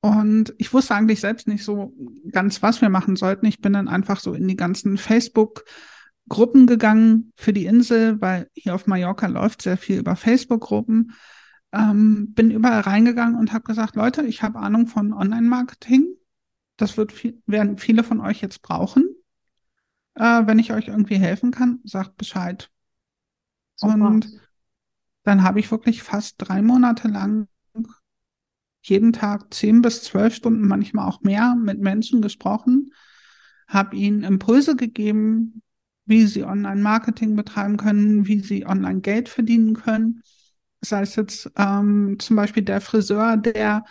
Und 0.00 0.54
ich 0.58 0.72
wusste 0.72 0.94
eigentlich 0.94 1.20
selbst 1.20 1.48
nicht 1.48 1.64
so 1.64 1.92
ganz, 2.30 2.62
was 2.62 2.80
wir 2.80 2.88
machen 2.88 3.16
sollten. 3.16 3.46
Ich 3.46 3.60
bin 3.60 3.72
dann 3.72 3.88
einfach 3.88 4.20
so 4.20 4.32
in 4.32 4.46
die 4.46 4.56
ganzen 4.56 4.98
Facebook- 4.98 5.64
Gruppen 6.28 6.66
gegangen 6.66 7.32
für 7.34 7.52
die 7.52 7.66
Insel, 7.66 8.20
weil 8.20 8.50
hier 8.54 8.74
auf 8.74 8.86
Mallorca 8.86 9.26
läuft 9.26 9.62
sehr 9.62 9.76
viel 9.76 9.98
über 9.98 10.16
Facebook-Gruppen. 10.16 11.12
Ähm, 11.72 12.32
bin 12.34 12.50
überall 12.50 12.80
reingegangen 12.80 13.38
und 13.38 13.52
habe 13.52 13.64
gesagt, 13.64 13.96
Leute, 13.96 14.22
ich 14.22 14.42
habe 14.42 14.58
Ahnung 14.58 14.86
von 14.86 15.12
Online-Marketing. 15.12 16.06
Das 16.76 16.96
wird 16.96 17.12
viel, 17.12 17.42
werden 17.46 17.78
viele 17.78 18.04
von 18.04 18.20
euch 18.20 18.40
jetzt 18.40 18.62
brauchen. 18.62 19.04
Äh, 20.14 20.46
wenn 20.46 20.58
ich 20.58 20.72
euch 20.72 20.88
irgendwie 20.88 21.18
helfen 21.18 21.50
kann, 21.50 21.80
sagt 21.84 22.16
Bescheid. 22.16 22.70
Super. 23.76 23.94
Und 23.94 24.28
dann 25.24 25.42
habe 25.42 25.60
ich 25.60 25.70
wirklich 25.70 26.02
fast 26.02 26.36
drei 26.38 26.62
Monate 26.62 27.08
lang 27.08 27.48
jeden 28.82 29.12
Tag 29.12 29.52
zehn 29.52 29.82
bis 29.82 30.02
zwölf 30.02 30.34
Stunden, 30.34 30.66
manchmal 30.66 31.08
auch 31.08 31.20
mehr, 31.22 31.54
mit 31.54 31.80
Menschen 31.80 32.22
gesprochen, 32.22 32.92
habe 33.66 33.96
ihnen 33.96 34.22
Impulse 34.22 34.76
gegeben, 34.76 35.62
wie 36.08 36.26
sie 36.26 36.44
Online-Marketing 36.44 37.36
betreiben 37.36 37.76
können, 37.76 38.26
wie 38.26 38.40
sie 38.40 38.66
online 38.66 39.00
Geld 39.00 39.28
verdienen 39.28 39.74
können. 39.74 40.22
Sei 40.80 41.02
es 41.02 41.16
jetzt 41.16 41.50
ähm, 41.56 42.16
zum 42.18 42.36
Beispiel 42.36 42.62
der 42.62 42.80
Friseur, 42.80 43.36
der 43.36 43.84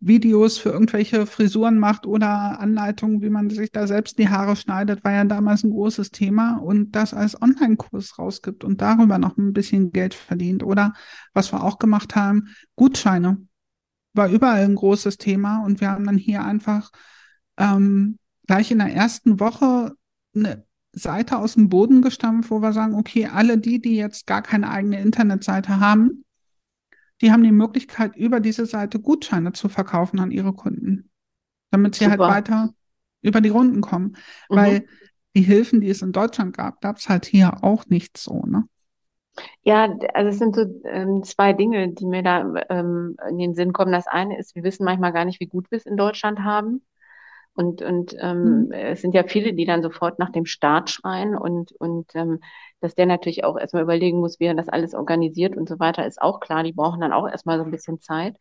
Videos 0.00 0.58
für 0.58 0.70
irgendwelche 0.70 1.26
Frisuren 1.26 1.78
macht 1.78 2.06
oder 2.06 2.58
Anleitungen, 2.58 3.22
wie 3.22 3.30
man 3.30 3.48
sich 3.50 3.70
da 3.70 3.86
selbst 3.86 4.18
die 4.18 4.28
Haare 4.28 4.56
schneidet, 4.56 5.04
war 5.04 5.12
ja 5.12 5.24
damals 5.24 5.62
ein 5.62 5.70
großes 5.70 6.10
Thema 6.10 6.56
und 6.56 6.96
das 6.96 7.14
als 7.14 7.40
Online-Kurs 7.40 8.18
rausgibt 8.18 8.64
und 8.64 8.80
darüber 8.80 9.18
noch 9.18 9.38
ein 9.38 9.52
bisschen 9.52 9.92
Geld 9.92 10.14
verdient. 10.14 10.64
Oder 10.64 10.94
was 11.32 11.52
wir 11.52 11.62
auch 11.62 11.78
gemacht 11.78 12.16
haben, 12.16 12.48
Gutscheine 12.74 13.46
war 14.14 14.28
überall 14.28 14.64
ein 14.64 14.74
großes 14.74 15.18
Thema 15.18 15.64
und 15.64 15.80
wir 15.80 15.92
haben 15.92 16.06
dann 16.06 16.18
hier 16.18 16.44
einfach 16.44 16.90
ähm, 17.56 18.18
gleich 18.48 18.72
in 18.72 18.78
der 18.78 18.92
ersten 18.92 19.38
Woche 19.38 19.92
eine 20.34 20.64
Seite 20.92 21.38
aus 21.38 21.54
dem 21.54 21.68
Boden 21.68 22.02
gestampft, 22.02 22.50
wo 22.50 22.60
wir 22.60 22.72
sagen, 22.72 22.94
okay, 22.94 23.26
alle 23.26 23.58
die, 23.58 23.80
die 23.80 23.96
jetzt 23.96 24.26
gar 24.26 24.42
keine 24.42 24.70
eigene 24.70 25.00
Internetseite 25.00 25.80
haben, 25.80 26.24
die 27.20 27.32
haben 27.32 27.42
die 27.42 27.52
Möglichkeit, 27.52 28.16
über 28.16 28.40
diese 28.40 28.66
Seite 28.66 28.98
Gutscheine 28.98 29.52
zu 29.52 29.68
verkaufen 29.68 30.20
an 30.20 30.30
ihre 30.30 30.52
Kunden, 30.52 31.10
damit 31.70 31.94
sie 31.94 32.06
halt 32.06 32.18
Super. 32.18 32.32
halt 32.32 32.50
weiter 32.50 32.74
über 33.22 33.40
die 33.40 33.48
Runden 33.48 33.80
kommen. 33.80 34.16
Mhm. 34.50 34.56
Weil 34.56 34.86
die 35.34 35.42
Hilfen, 35.42 35.80
die 35.80 35.88
es 35.88 36.02
in 36.02 36.12
Deutschland 36.12 36.56
gab, 36.56 36.80
gab 36.80 36.98
es 36.98 37.08
halt 37.08 37.24
hier 37.24 37.62
auch 37.62 37.86
nicht 37.86 38.18
so, 38.18 38.42
ne? 38.44 38.64
Ja, 39.62 39.88
also 40.12 40.28
es 40.28 40.38
sind 40.38 40.54
so 40.54 40.66
ähm, 40.84 41.22
zwei 41.22 41.54
Dinge, 41.54 41.88
die 41.88 42.04
mir 42.04 42.22
da 42.22 42.52
ähm, 42.68 43.16
in 43.30 43.38
den 43.38 43.54
Sinn 43.54 43.72
kommen. 43.72 43.90
Das 43.90 44.06
eine 44.06 44.38
ist, 44.38 44.54
wir 44.54 44.62
wissen 44.62 44.84
manchmal 44.84 45.14
gar 45.14 45.24
nicht, 45.24 45.40
wie 45.40 45.46
gut 45.46 45.70
wir 45.70 45.78
es 45.78 45.86
in 45.86 45.96
Deutschland 45.96 46.40
haben. 46.40 46.82
Und, 47.54 47.82
und 47.82 48.16
ähm, 48.18 48.64
mhm. 48.64 48.72
es 48.72 49.02
sind 49.02 49.14
ja 49.14 49.24
viele, 49.24 49.52
die 49.52 49.66
dann 49.66 49.82
sofort 49.82 50.18
nach 50.18 50.30
dem 50.30 50.46
Start 50.46 50.88
schreien 50.88 51.36
und, 51.36 51.72
und 51.72 52.10
ähm, 52.14 52.40
dass 52.80 52.94
der 52.94 53.06
natürlich 53.06 53.44
auch 53.44 53.58
erstmal 53.58 53.82
überlegen 53.82 54.20
muss, 54.20 54.40
wie 54.40 54.46
er 54.46 54.54
das 54.54 54.68
alles 54.68 54.94
organisiert 54.94 55.56
und 55.56 55.68
so 55.68 55.78
weiter, 55.78 56.06
ist 56.06 56.20
auch 56.22 56.40
klar. 56.40 56.62
Die 56.62 56.72
brauchen 56.72 57.00
dann 57.00 57.12
auch 57.12 57.28
erstmal 57.28 57.58
so 57.58 57.64
ein 57.64 57.70
bisschen 57.70 58.00
Zeit. 58.00 58.36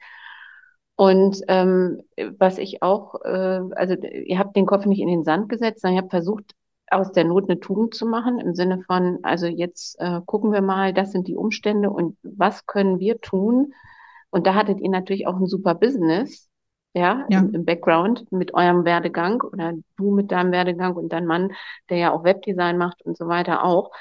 Und 0.95 1.41
ähm, 1.47 2.01
was 2.37 2.57
ich 2.57 2.83
auch, 2.83 3.15
äh, 3.23 3.61
also 3.75 3.95
ihr 3.95 4.37
habt 4.39 4.55
den 4.55 4.65
Kopf 4.65 4.85
nicht 4.85 5.01
in 5.01 5.07
den 5.07 5.23
Sand 5.23 5.49
gesetzt, 5.49 5.81
sondern 5.81 5.95
ihr 5.95 6.01
habt 6.03 6.11
versucht, 6.11 6.53
aus 6.91 7.11
der 7.11 7.23
Not 7.23 7.49
eine 7.49 7.59
Tugend 7.59 7.95
zu 7.95 8.05
machen, 8.05 8.39
im 8.39 8.53
Sinne 8.53 8.83
von, 8.85 9.19
also 9.23 9.47
jetzt 9.47 9.95
äh, 9.99 10.19
gucken 10.25 10.51
wir 10.51 10.61
mal, 10.61 10.93
das 10.93 11.11
sind 11.11 11.27
die 11.27 11.37
Umstände 11.37 11.89
und 11.89 12.17
was 12.21 12.65
können 12.65 12.99
wir 12.99 13.19
tun? 13.19 13.73
Und 14.29 14.45
da 14.45 14.55
hattet 14.55 14.79
ihr 14.79 14.89
natürlich 14.89 15.25
auch 15.25 15.37
ein 15.37 15.47
super 15.47 15.73
Business, 15.73 16.50
ja, 16.93 17.25
ja. 17.29 17.39
Im, 17.39 17.53
im, 17.53 17.65
Background 17.65 18.29
mit 18.31 18.53
eurem 18.53 18.83
Werdegang 18.83 19.41
oder 19.41 19.73
du 19.97 20.11
mit 20.11 20.31
deinem 20.31 20.51
Werdegang 20.51 20.95
und 20.95 21.09
dein 21.09 21.25
Mann, 21.25 21.51
der 21.89 21.97
ja 21.97 22.11
auch 22.11 22.23
Webdesign 22.23 22.77
macht 22.77 23.01
und 23.03 23.17
so 23.17 23.27
weiter 23.27 23.63
auch. 23.63 23.91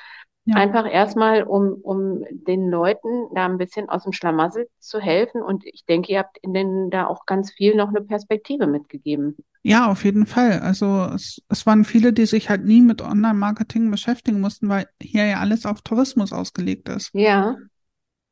Ja. 0.47 0.57
Einfach 0.57 0.91
erstmal, 0.91 1.43
um, 1.43 1.75
um 1.83 2.25
den 2.31 2.71
Leuten 2.71 3.29
da 3.35 3.45
ein 3.45 3.59
bisschen 3.59 3.89
aus 3.89 4.05
dem 4.05 4.13
Schlamassel 4.13 4.69
zu 4.79 4.99
helfen. 4.99 5.43
Und 5.43 5.65
ich 5.67 5.85
denke, 5.85 6.13
ihr 6.13 6.21
habt 6.21 6.39
ihnen 6.43 6.91
da 6.91 7.07
auch 7.07 7.27
ganz 7.27 7.53
viel 7.53 7.77
noch 7.77 7.89
eine 7.89 8.01
Perspektive 8.01 8.67
mitgegeben. 8.67 9.37
Ja, 9.63 9.89
auf 9.91 10.03
jeden 10.05 10.27
Fall. 10.27 10.61
Also 10.61 11.11
es, 11.15 11.43
es 11.49 11.67
waren 11.67 11.85
viele, 11.85 12.13
die 12.13 12.25
sich 12.25 12.49
halt 12.49 12.65
nie 12.65 12.81
mit 12.81 13.03
Online-Marketing 13.03 13.91
beschäftigen 13.91 14.41
mussten, 14.41 14.69
weil 14.69 14.87
hier 15.01 15.27
ja 15.27 15.39
alles 15.39 15.67
auf 15.67 15.83
Tourismus 15.83 16.33
ausgelegt 16.33 16.89
ist. 16.89 17.11
Ja. 17.13 17.57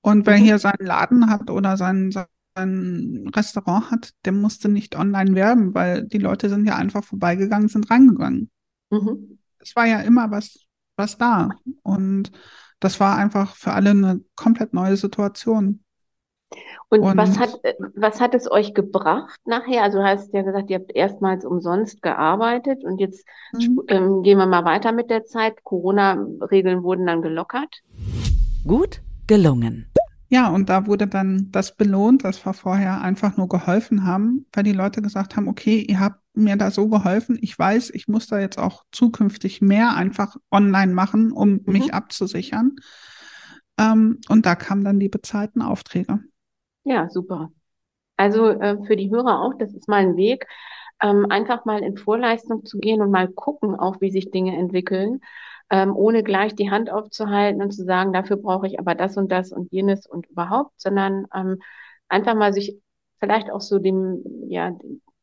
Und 0.01 0.27
wer 0.27 0.39
mhm. 0.39 0.43
hier 0.43 0.59
seinen 0.59 0.87
Laden 0.87 1.29
hat 1.29 1.51
oder 1.51 1.77
sein, 1.77 2.11
ein 2.59 3.31
Restaurant 3.35 3.91
hat, 3.91 4.11
der 4.25 4.33
musste 4.33 4.69
nicht 4.69 4.97
online 4.97 5.35
werben, 5.35 5.75
weil 5.75 6.07
die 6.07 6.19
Leute 6.19 6.49
sind 6.49 6.67
ja 6.67 6.77
einfach 6.77 7.05
vorbeigegangen, 7.05 7.69
sind 7.69 7.91
reingegangen. 7.91 8.51
Mhm. 8.91 9.39
Es 9.59 9.75
war 9.77 9.87
ja 9.87 10.01
immer 10.01 10.31
was, 10.31 10.67
was 10.97 11.19
da. 11.19 11.51
Und 11.83 12.31
das 12.81 13.01
war 13.01 13.17
einfach 13.17 13.55
für 13.57 13.73
alle 13.73 13.91
eine 13.91 14.21
komplett 14.37 14.73
neue 14.73 14.97
Situation. 14.97 15.85
Und, 16.89 17.01
und, 17.01 17.17
was 17.19 17.39
hat, 17.39 17.61
was 17.95 18.21
hat 18.21 18.35
es 18.35 18.51
euch 18.51 18.73
gebracht 18.73 19.39
nachher? 19.45 19.83
Also 19.83 19.99
du 19.99 20.05
hast 20.05 20.33
ja 20.33 20.41
gesagt, 20.43 20.71
ihr 20.71 20.79
habt 20.79 20.95
erstmals 20.95 21.45
umsonst 21.45 22.01
gearbeitet 22.01 22.83
und 22.85 22.99
jetzt 22.99 23.27
mhm. 23.53 23.83
ähm, 23.89 24.23
gehen 24.23 24.39
wir 24.39 24.47
mal 24.47 24.65
weiter 24.65 24.93
mit 24.93 25.11
der 25.11 25.25
Zeit. 25.25 25.63
Corona-Regeln 25.65 26.83
wurden 26.83 27.07
dann 27.07 27.21
gelockert. 27.21 27.83
Gut 28.67 29.03
gelungen. 29.27 29.91
Ja, 30.31 30.49
und 30.51 30.69
da 30.69 30.87
wurde 30.87 31.07
dann 31.07 31.51
das 31.51 31.75
belohnt, 31.75 32.23
was 32.23 32.45
wir 32.45 32.53
vorher 32.53 33.01
einfach 33.01 33.37
nur 33.37 33.49
geholfen 33.49 34.05
haben, 34.05 34.47
weil 34.53 34.63
die 34.63 34.73
Leute 34.73 35.01
gesagt 35.01 35.37
haben, 35.37 35.49
okay, 35.49 35.85
ihr 35.89 36.01
habt 36.01 36.21
mir 36.35 36.57
da 36.57 36.71
so 36.71 36.89
geholfen, 36.89 37.39
ich 37.41 37.59
weiß, 37.59 37.91
ich 37.91 38.09
muss 38.09 38.27
da 38.27 38.39
jetzt 38.39 38.59
auch 38.59 38.85
zukünftig 38.93 39.63
mehr 39.63 39.95
einfach 39.97 40.37
online 40.51 40.93
machen, 40.93 41.33
um 41.33 41.51
mhm. 41.51 41.63
mich 41.65 41.95
abzusichern. 41.95 42.77
Ähm, 43.79 44.21
und 44.29 44.45
da 44.45 44.55
kamen 44.55 44.85
dann 44.85 45.01
die 45.01 45.09
bezahlten 45.09 45.63
Aufträge. 45.63 46.21
Ja, 46.85 47.09
super. 47.09 47.51
Also 48.17 48.49
äh, 48.49 48.85
für 48.87 48.97
die 48.97 49.11
Hörer 49.11 49.41
auch, 49.41 49.55
das 49.59 49.73
ist 49.73 49.89
mal 49.89 50.03
ein 50.03 50.17
Weg. 50.17 50.47
ähm, 51.01 51.27
einfach 51.31 51.65
mal 51.65 51.83
in 51.83 51.97
Vorleistung 51.97 52.65
zu 52.65 52.79
gehen 52.79 53.01
und 53.01 53.11
mal 53.11 53.29
gucken, 53.29 53.75
auch 53.77 54.01
wie 54.01 54.11
sich 54.11 54.31
Dinge 54.31 54.57
entwickeln, 54.57 55.21
ähm, 55.71 55.95
ohne 55.95 56.23
gleich 56.23 56.55
die 56.55 56.71
Hand 56.71 56.91
aufzuhalten 56.91 57.63
und 57.63 57.73
zu 57.73 57.85
sagen, 57.85 58.13
dafür 58.13 58.37
brauche 58.37 58.67
ich 58.67 58.79
aber 58.79 58.95
das 58.95 59.17
und 59.17 59.31
das 59.31 59.53
und 59.53 59.71
jenes 59.73 60.07
und 60.07 60.27
überhaupt, 60.29 60.81
sondern 60.81 61.27
ähm, 61.35 61.59
einfach 62.09 62.35
mal 62.35 62.53
sich 62.53 62.81
vielleicht 63.21 63.51
auch 63.51 63.61
so 63.61 63.79
dem, 63.79 64.23
ja, 64.49 64.77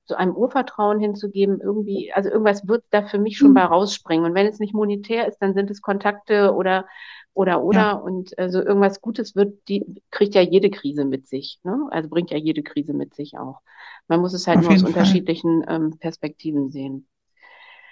so 0.07 0.15
einem 0.15 0.35
Urvertrauen 0.35 0.99
hinzugeben, 0.99 1.59
irgendwie, 1.59 2.11
also 2.13 2.29
irgendwas 2.29 2.67
wird 2.67 2.83
da 2.91 3.07
für 3.07 3.17
mich 3.17 3.37
schon 3.37 3.49
mhm. 3.49 3.53
bei 3.55 3.63
rausspringen. 3.63 4.25
Und 4.25 4.35
wenn 4.35 4.45
es 4.45 4.59
nicht 4.59 4.73
monetär 4.73 5.27
ist, 5.27 5.39
dann 5.39 5.55
sind 5.55 5.71
es 5.71 5.81
Kontakte 5.81 6.53
oder 6.53 6.85
oder 7.33 7.61
oder 7.63 7.79
ja. 7.79 7.91
und 7.91 8.37
also 8.39 8.59
irgendwas 8.59 9.01
Gutes 9.01 9.35
wird, 9.35 9.67
die 9.67 10.01
kriegt 10.09 10.35
ja 10.35 10.41
jede 10.41 10.69
Krise 10.69 11.03
mit 11.03 11.27
sich, 11.27 11.59
ne? 11.63 11.87
Also 11.89 12.07
bringt 12.07 12.31
ja 12.31 12.37
jede 12.37 12.63
Krise 12.63 12.93
mit 12.93 13.13
sich 13.13 13.37
auch. 13.37 13.59
Man 14.07 14.21
muss 14.21 14.33
es 14.33 14.47
halt 14.47 14.59
Auf 14.59 14.65
nur 14.65 14.73
aus 14.73 14.83
unterschiedlichen 14.83 15.65
ähm, 15.67 15.97
Perspektiven 15.99 16.71
sehen. 16.71 17.07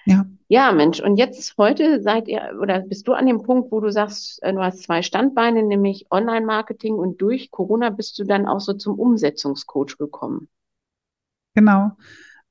Ja. 0.06 0.26
Ja, 0.50 0.72
Mensch. 0.72 1.00
Und 1.00 1.18
jetzt 1.18 1.58
heute 1.58 2.02
seid 2.02 2.28
ihr 2.28 2.58
oder 2.62 2.82
bist 2.82 3.08
du 3.08 3.14
an 3.14 3.26
dem 3.26 3.42
Punkt, 3.42 3.72
wo 3.72 3.80
du 3.80 3.92
sagst, 3.92 4.44
äh, 4.44 4.54
du 4.54 4.60
hast 4.60 4.84
zwei 4.84 5.02
Standbeine, 5.02 5.64
nämlich 5.64 6.06
Online-Marketing 6.12 6.96
und 6.96 7.22
durch 7.22 7.50
Corona 7.50 7.90
bist 7.90 8.20
du 8.20 8.24
dann 8.24 8.46
auch 8.46 8.60
so 8.60 8.74
zum 8.74 9.00
Umsetzungscoach 9.00 9.98
gekommen. 9.98 10.50
Genau. 11.56 11.94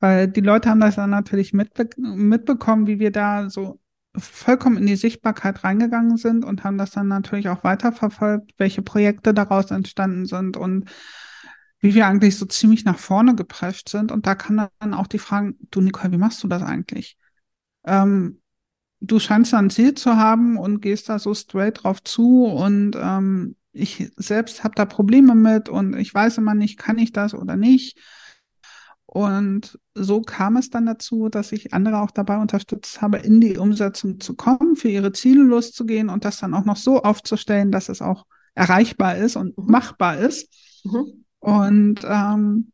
Weil 0.00 0.26
die 0.26 0.40
Leute 0.40 0.68
haben 0.68 0.80
das 0.80 0.96
dann 0.96 1.10
natürlich 1.10 1.52
mitbe 1.52 1.88
mitbekommen, 1.96 2.88
wie 2.88 2.98
wir 2.98 3.12
da 3.12 3.48
so 3.48 3.78
vollkommen 4.16 4.78
in 4.78 4.86
die 4.86 4.96
Sichtbarkeit 4.96 5.64
reingegangen 5.64 6.16
sind 6.16 6.44
und 6.44 6.64
haben 6.64 6.78
das 6.78 6.90
dann 6.90 7.08
natürlich 7.08 7.48
auch 7.48 7.62
weiterverfolgt, 7.64 8.52
welche 8.58 8.82
Projekte 8.82 9.32
daraus 9.32 9.70
entstanden 9.70 10.26
sind 10.26 10.56
und 10.56 10.90
wie 11.78 11.94
wir 11.94 12.06
eigentlich 12.06 12.36
so 12.36 12.46
ziemlich 12.46 12.84
nach 12.84 12.98
vorne 12.98 13.34
geprescht 13.34 13.88
sind. 13.88 14.12
Und 14.12 14.26
da 14.26 14.34
kann 14.34 14.68
dann 14.78 14.94
auch 14.94 15.06
die 15.06 15.18
Frage, 15.18 15.54
du 15.70 15.80
Nicole, 15.80 16.12
wie 16.12 16.18
machst 16.18 16.42
du 16.42 16.48
das 16.48 16.62
eigentlich? 16.62 17.16
Ähm, 17.84 18.40
du 19.00 19.18
scheinst 19.18 19.52
da 19.52 19.58
ein 19.58 19.70
Ziel 19.70 19.94
zu 19.94 20.16
haben 20.16 20.56
und 20.56 20.80
gehst 20.80 21.08
da 21.08 21.18
so 21.18 21.34
straight 21.34 21.82
drauf 21.82 22.02
zu 22.02 22.44
und 22.44 22.96
ähm, 22.96 23.56
ich 23.72 24.10
selbst 24.16 24.64
habe 24.64 24.74
da 24.76 24.84
Probleme 24.84 25.34
mit 25.34 25.68
und 25.68 25.96
ich 25.96 26.12
weiß 26.12 26.38
immer 26.38 26.54
nicht, 26.54 26.78
kann 26.78 26.98
ich 26.98 27.12
das 27.12 27.34
oder 27.34 27.56
nicht. 27.56 27.98
Und 29.06 29.78
so 29.94 30.22
kam 30.22 30.56
es 30.56 30.70
dann 30.70 30.86
dazu, 30.86 31.28
dass 31.28 31.52
ich 31.52 31.74
andere 31.74 32.00
auch 32.00 32.10
dabei 32.10 32.38
unterstützt 32.38 33.02
habe, 33.02 33.18
in 33.18 33.40
die 33.40 33.58
Umsetzung 33.58 34.20
zu 34.20 34.34
kommen, 34.34 34.76
für 34.76 34.88
ihre 34.88 35.12
Ziele 35.12 35.42
loszugehen 35.42 36.08
und 36.08 36.24
das 36.24 36.38
dann 36.38 36.54
auch 36.54 36.64
noch 36.64 36.78
so 36.78 37.02
aufzustellen, 37.02 37.72
dass 37.72 37.90
es 37.90 38.00
auch 38.00 38.24
erreichbar 38.54 39.16
ist 39.16 39.36
und 39.36 39.56
mhm. 39.58 39.70
machbar 39.70 40.18
ist. 40.18 40.48
Mhm. 40.84 41.24
Und 41.40 42.00
ähm, 42.04 42.72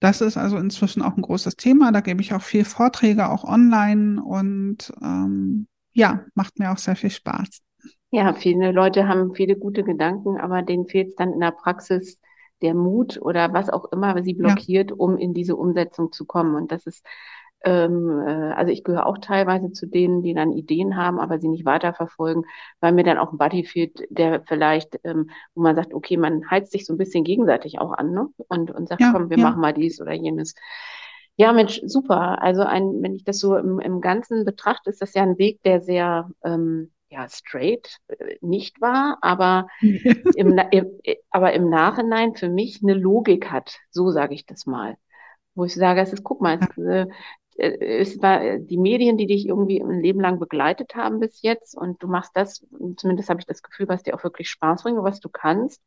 das 0.00 0.20
ist 0.20 0.36
also 0.36 0.58
inzwischen 0.58 1.02
auch 1.02 1.16
ein 1.16 1.22
großes 1.22 1.56
Thema. 1.56 1.92
Da 1.92 2.00
gebe 2.00 2.20
ich 2.20 2.34
auch 2.34 2.42
viel 2.42 2.64
Vorträge, 2.64 3.28
auch 3.28 3.44
online 3.44 4.22
und 4.22 4.92
ähm, 5.02 5.66
ja, 5.92 6.24
macht 6.34 6.58
mir 6.58 6.72
auch 6.72 6.78
sehr 6.78 6.96
viel 6.96 7.10
Spaß. 7.10 7.62
Ja, 8.10 8.32
viele 8.32 8.72
Leute 8.72 9.08
haben 9.08 9.34
viele 9.34 9.56
gute 9.56 9.82
Gedanken, 9.82 10.38
aber 10.38 10.62
denen 10.62 10.86
fehlt 10.86 11.08
es 11.08 11.14
dann 11.16 11.32
in 11.32 11.40
der 11.40 11.52
Praxis 11.52 12.20
der 12.62 12.74
Mut 12.74 13.20
oder 13.20 13.52
was 13.52 13.70
auch 13.70 13.90
immer 13.92 14.22
sie 14.22 14.34
blockiert, 14.34 14.90
ja. 14.90 14.96
um 14.96 15.16
in 15.18 15.34
diese 15.34 15.56
Umsetzung 15.56 16.12
zu 16.12 16.24
kommen. 16.24 16.54
Und 16.54 16.70
das 16.70 16.86
ist, 16.86 17.04
ähm, 17.64 18.20
äh, 18.26 18.52
also 18.52 18.72
ich 18.72 18.84
gehöre 18.84 19.06
auch 19.06 19.18
teilweise 19.18 19.72
zu 19.72 19.86
denen, 19.86 20.22
die 20.22 20.34
dann 20.34 20.52
Ideen 20.52 20.96
haben, 20.96 21.18
aber 21.18 21.38
sie 21.38 21.48
nicht 21.48 21.64
weiterverfolgen, 21.64 22.44
weil 22.80 22.92
mir 22.92 23.04
dann 23.04 23.18
auch 23.18 23.32
ein 23.32 23.38
Buddy 23.38 23.64
fehlt, 23.64 24.04
der 24.10 24.42
vielleicht, 24.46 24.98
ähm, 25.04 25.30
wo 25.54 25.62
man 25.62 25.76
sagt, 25.76 25.94
okay, 25.94 26.16
man 26.16 26.50
heizt 26.50 26.72
sich 26.72 26.84
so 26.86 26.92
ein 26.94 26.98
bisschen 26.98 27.24
gegenseitig 27.24 27.78
auch 27.78 27.92
an, 27.92 28.12
ne? 28.12 28.28
Und, 28.48 28.70
und 28.70 28.88
sagt, 28.88 29.00
ja, 29.00 29.12
komm, 29.12 29.30
wir 29.30 29.38
ja. 29.38 29.44
machen 29.44 29.60
mal 29.60 29.72
dies 29.72 30.00
oder 30.00 30.12
jenes. 30.12 30.54
Ja, 31.36 31.52
Mensch, 31.52 31.80
super. 31.84 32.40
Also 32.42 32.62
ein, 32.62 33.02
wenn 33.02 33.16
ich 33.16 33.24
das 33.24 33.38
so 33.38 33.56
im, 33.56 33.80
im 33.80 34.00
Ganzen 34.00 34.44
betrachte, 34.44 34.90
ist 34.90 35.02
das 35.02 35.14
ja 35.14 35.22
ein 35.22 35.38
Weg, 35.38 35.62
der 35.64 35.80
sehr 35.80 36.30
ähm, 36.44 36.92
ja, 37.08 37.28
straight 37.28 37.98
äh, 38.08 38.36
nicht 38.40 38.80
war, 38.80 39.18
aber, 39.20 39.68
im, 39.80 40.58
im, 40.70 41.00
aber 41.30 41.52
im 41.52 41.70
Nachhinein 41.70 42.34
für 42.34 42.48
mich 42.48 42.80
eine 42.82 42.94
Logik 42.94 43.50
hat. 43.50 43.78
So 43.90 44.10
sage 44.10 44.34
ich 44.34 44.46
das 44.46 44.66
mal. 44.66 44.96
Wo 45.54 45.64
ich 45.64 45.74
sage, 45.74 46.00
es 46.00 46.12
ist, 46.12 46.24
guck 46.24 46.40
mal, 46.40 46.58
es, 46.60 46.78
äh, 46.78 47.06
es 47.56 48.20
war 48.20 48.58
die 48.58 48.76
Medien, 48.76 49.16
die 49.16 49.26
dich 49.26 49.46
irgendwie 49.46 49.80
ein 49.80 50.00
Leben 50.00 50.20
lang 50.20 50.40
begleitet 50.40 50.94
haben 50.96 51.20
bis 51.20 51.42
jetzt 51.42 51.76
und 51.76 52.02
du 52.02 52.08
machst 52.08 52.32
das, 52.34 52.66
zumindest 52.96 53.30
habe 53.30 53.40
ich 53.40 53.46
das 53.46 53.62
Gefühl, 53.62 53.88
was 53.88 54.02
dir 54.02 54.14
auch 54.14 54.24
wirklich 54.24 54.50
Spaß 54.50 54.82
bringt 54.82 54.98
und 54.98 55.04
was 55.04 55.20
du 55.20 55.28
kannst 55.28 55.82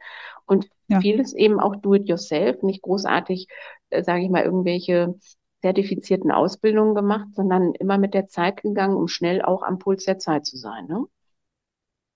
und 0.45 0.69
ja. 0.87 1.01
vieles 1.01 1.33
eben 1.33 1.59
auch 1.59 1.75
do 1.75 1.95
it 1.95 2.07
yourself, 2.07 2.63
nicht 2.63 2.81
großartig, 2.81 3.47
äh, 3.89 4.03
sage 4.03 4.23
ich 4.23 4.29
mal, 4.29 4.43
irgendwelche 4.43 5.15
zertifizierten 5.61 6.31
Ausbildungen 6.31 6.95
gemacht, 6.95 7.27
sondern 7.35 7.73
immer 7.73 7.97
mit 7.97 8.13
der 8.13 8.27
Zeit 8.27 8.61
gegangen, 8.61 8.95
um 8.95 9.07
schnell 9.07 9.41
auch 9.41 9.63
am 9.63 9.79
Puls 9.79 10.05
der 10.05 10.19
Zeit 10.19 10.45
zu 10.45 10.55
sein. 10.55 10.85
Ne? 10.87 11.05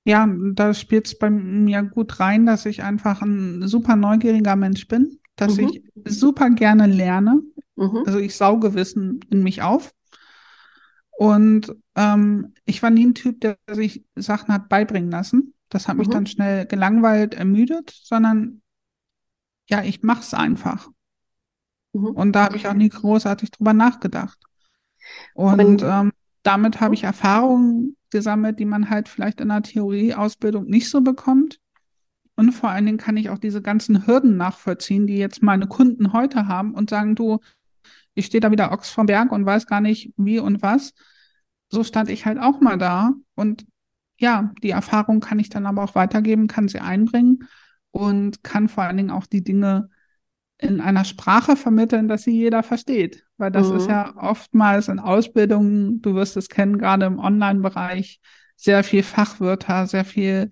Ja, 0.05 0.27
da 0.53 0.73
spielt 0.73 1.07
es 1.07 1.17
bei 1.17 1.29
mir 1.29 1.83
gut 1.83 2.19
rein, 2.19 2.45
dass 2.45 2.65
ich 2.65 2.83
einfach 2.83 3.21
ein 3.21 3.67
super 3.67 3.95
neugieriger 3.95 4.55
Mensch 4.55 4.87
bin, 4.87 5.19
dass 5.35 5.57
mhm. 5.57 5.69
ich 5.69 5.83
super 6.05 6.49
gerne 6.49 6.87
lerne. 6.87 7.41
Mhm. 7.81 8.03
Also 8.05 8.19
ich 8.19 8.35
sauge 8.35 8.75
Wissen 8.75 9.21
in 9.29 9.41
mich 9.41 9.61
auf. 9.63 9.91
Und 11.09 11.75
ähm, 11.95 12.53
ich 12.65 12.81
war 12.81 12.89
nie 12.89 13.07
ein 13.07 13.15
Typ, 13.15 13.41
der 13.41 13.57
sich 13.69 14.05
Sachen 14.15 14.53
hat 14.53 14.69
beibringen 14.69 15.11
lassen. 15.11 15.53
Das 15.69 15.87
hat 15.87 15.97
mich 15.97 16.07
mhm. 16.07 16.11
dann 16.11 16.25
schnell 16.25 16.65
gelangweilt, 16.65 17.33
ermüdet, 17.33 17.89
sondern 18.03 18.61
ja, 19.69 19.83
ich 19.83 20.03
mache 20.03 20.21
es 20.21 20.33
einfach. 20.33 20.89
Mhm. 21.93 22.07
Und 22.07 22.33
da 22.33 22.45
habe 22.45 22.57
ich 22.57 22.67
auch 22.67 22.73
nie 22.73 22.89
großartig 22.89 23.51
drüber 23.51 23.73
nachgedacht. 23.73 24.39
Und 25.33 25.81
ähm, 25.83 26.11
damit 26.43 26.81
habe 26.81 26.93
ich 26.93 27.03
Erfahrungen 27.03 27.97
gesammelt, 28.09 28.59
die 28.59 28.65
man 28.65 28.89
halt 28.89 29.09
vielleicht 29.09 29.41
in 29.41 29.49
der 29.49 29.63
Theorieausbildung 29.63 30.65
nicht 30.65 30.89
so 30.89 31.01
bekommt. 31.01 31.59
Und 32.35 32.51
vor 32.51 32.69
allen 32.69 32.85
Dingen 32.85 32.97
kann 32.97 33.17
ich 33.17 33.29
auch 33.29 33.37
diese 33.37 33.61
ganzen 33.61 34.07
Hürden 34.07 34.37
nachvollziehen, 34.37 35.07
die 35.07 35.17
jetzt 35.17 35.43
meine 35.43 35.67
Kunden 35.67 36.13
heute 36.13 36.47
haben 36.47 36.73
und 36.73 36.89
sagen, 36.89 37.15
du, 37.15 37.39
ich 38.13 38.25
stehe 38.25 38.41
da 38.41 38.51
wieder 38.51 38.71
Ochs 38.71 38.89
vom 38.89 39.05
Berg 39.05 39.31
und 39.31 39.45
weiß 39.45 39.67
gar 39.67 39.81
nicht 39.81 40.13
wie 40.17 40.39
und 40.39 40.61
was. 40.61 40.93
So 41.69 41.83
stand 41.83 42.09
ich 42.09 42.25
halt 42.25 42.39
auch 42.39 42.59
mal 42.59 42.77
da. 42.77 43.13
Und 43.35 43.65
ja, 44.17 44.51
die 44.61 44.71
Erfahrung 44.71 45.19
kann 45.19 45.39
ich 45.39 45.49
dann 45.49 45.65
aber 45.65 45.83
auch 45.83 45.95
weitergeben, 45.95 46.47
kann 46.47 46.67
sie 46.67 46.79
einbringen 46.79 47.47
und 47.91 48.43
kann 48.43 48.67
vor 48.67 48.83
allen 48.83 48.97
Dingen 48.97 49.11
auch 49.11 49.25
die 49.25 49.43
Dinge 49.43 49.89
in 50.57 50.79
einer 50.79 51.05
Sprache 51.05 51.55
vermitteln, 51.55 52.07
dass 52.07 52.23
sie 52.23 52.31
jeder 52.31 52.61
versteht. 52.61 53.25
Weil 53.37 53.51
das 53.51 53.69
mhm. 53.69 53.77
ist 53.77 53.89
ja 53.89 54.15
oftmals 54.15 54.89
in 54.89 54.99
Ausbildungen, 54.99 56.01
du 56.01 56.13
wirst 56.13 56.37
es 56.37 56.49
kennen, 56.49 56.77
gerade 56.77 57.07
im 57.07 57.17
Online-Bereich, 57.17 58.19
sehr 58.55 58.83
viel 58.83 59.01
Fachwörter, 59.01 59.87
sehr 59.87 60.05
viel 60.05 60.51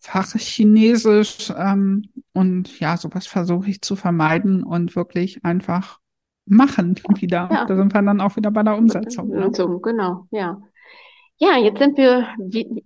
Fachchinesisch. 0.00 1.50
Ähm, 1.56 2.10
und 2.32 2.78
ja, 2.78 2.98
sowas 2.98 3.26
versuche 3.26 3.70
ich 3.70 3.80
zu 3.80 3.96
vermeiden 3.96 4.62
und 4.62 4.94
wirklich 4.94 5.44
einfach 5.44 5.98
machen 6.46 6.96
wieder. 7.18 7.48
Ja. 7.50 7.64
Da 7.66 7.76
sind 7.76 7.92
wir 7.92 8.02
dann 8.02 8.20
auch 8.20 8.36
wieder 8.36 8.50
bei 8.50 8.62
der 8.62 8.76
Umsetzung. 8.76 9.28
Ne? 9.28 9.50
Genau, 9.82 10.26
ja. 10.30 10.60
Ja, 11.38 11.58
jetzt 11.58 11.78
sind 11.78 11.98
wir 11.98 12.28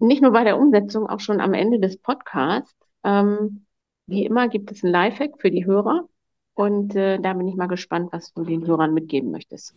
nicht 0.01 0.23
nur 0.23 0.33
bei 0.33 0.43
der 0.43 0.59
Umsetzung, 0.59 1.07
auch 1.07 1.21
schon 1.21 1.41
am 1.41 1.55
Ende 1.55 1.79
des 1.79 1.99
Podcasts. 1.99 2.75
Ähm, 3.05 3.65
wie 4.07 4.27
immer 4.27 4.49
gibt 4.49 4.73
es 4.73 4.83
ein 4.83 4.91
Lifehack 4.91 5.35
für 5.39 5.51
die 5.51 5.67
Hörer. 5.67 6.09
Und 6.55 6.97
äh, 6.97 7.21
da 7.21 7.33
bin 7.33 7.47
ich 7.47 7.55
mal 7.55 7.69
gespannt, 7.69 8.09
was 8.13 8.33
du 8.33 8.45
den 8.45 8.67
Hörern 8.67 8.93
mitgeben 8.93 9.31
möchtest. 9.31 9.75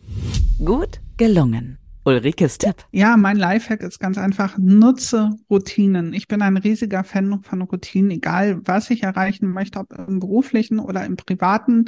Gut 0.58 1.00
gelungen. 1.16 1.78
Ulrikes 2.04 2.58
Tipp. 2.58 2.84
Ja, 2.90 3.16
mein 3.16 3.36
Lifehack 3.36 3.80
ist 3.80 3.98
ganz 3.98 4.18
einfach, 4.18 4.58
nutze 4.58 5.30
Routinen. 5.48 6.12
Ich 6.12 6.28
bin 6.28 6.42
ein 6.42 6.58
riesiger 6.58 7.02
Fan 7.02 7.40
von 7.42 7.62
Routinen, 7.62 8.10
egal 8.10 8.60
was 8.64 8.90
ich 8.90 9.04
erreichen 9.04 9.52
möchte, 9.52 9.78
ob 9.78 9.92
im 9.92 10.20
beruflichen 10.20 10.80
oder 10.80 11.06
im 11.06 11.16
privaten. 11.16 11.86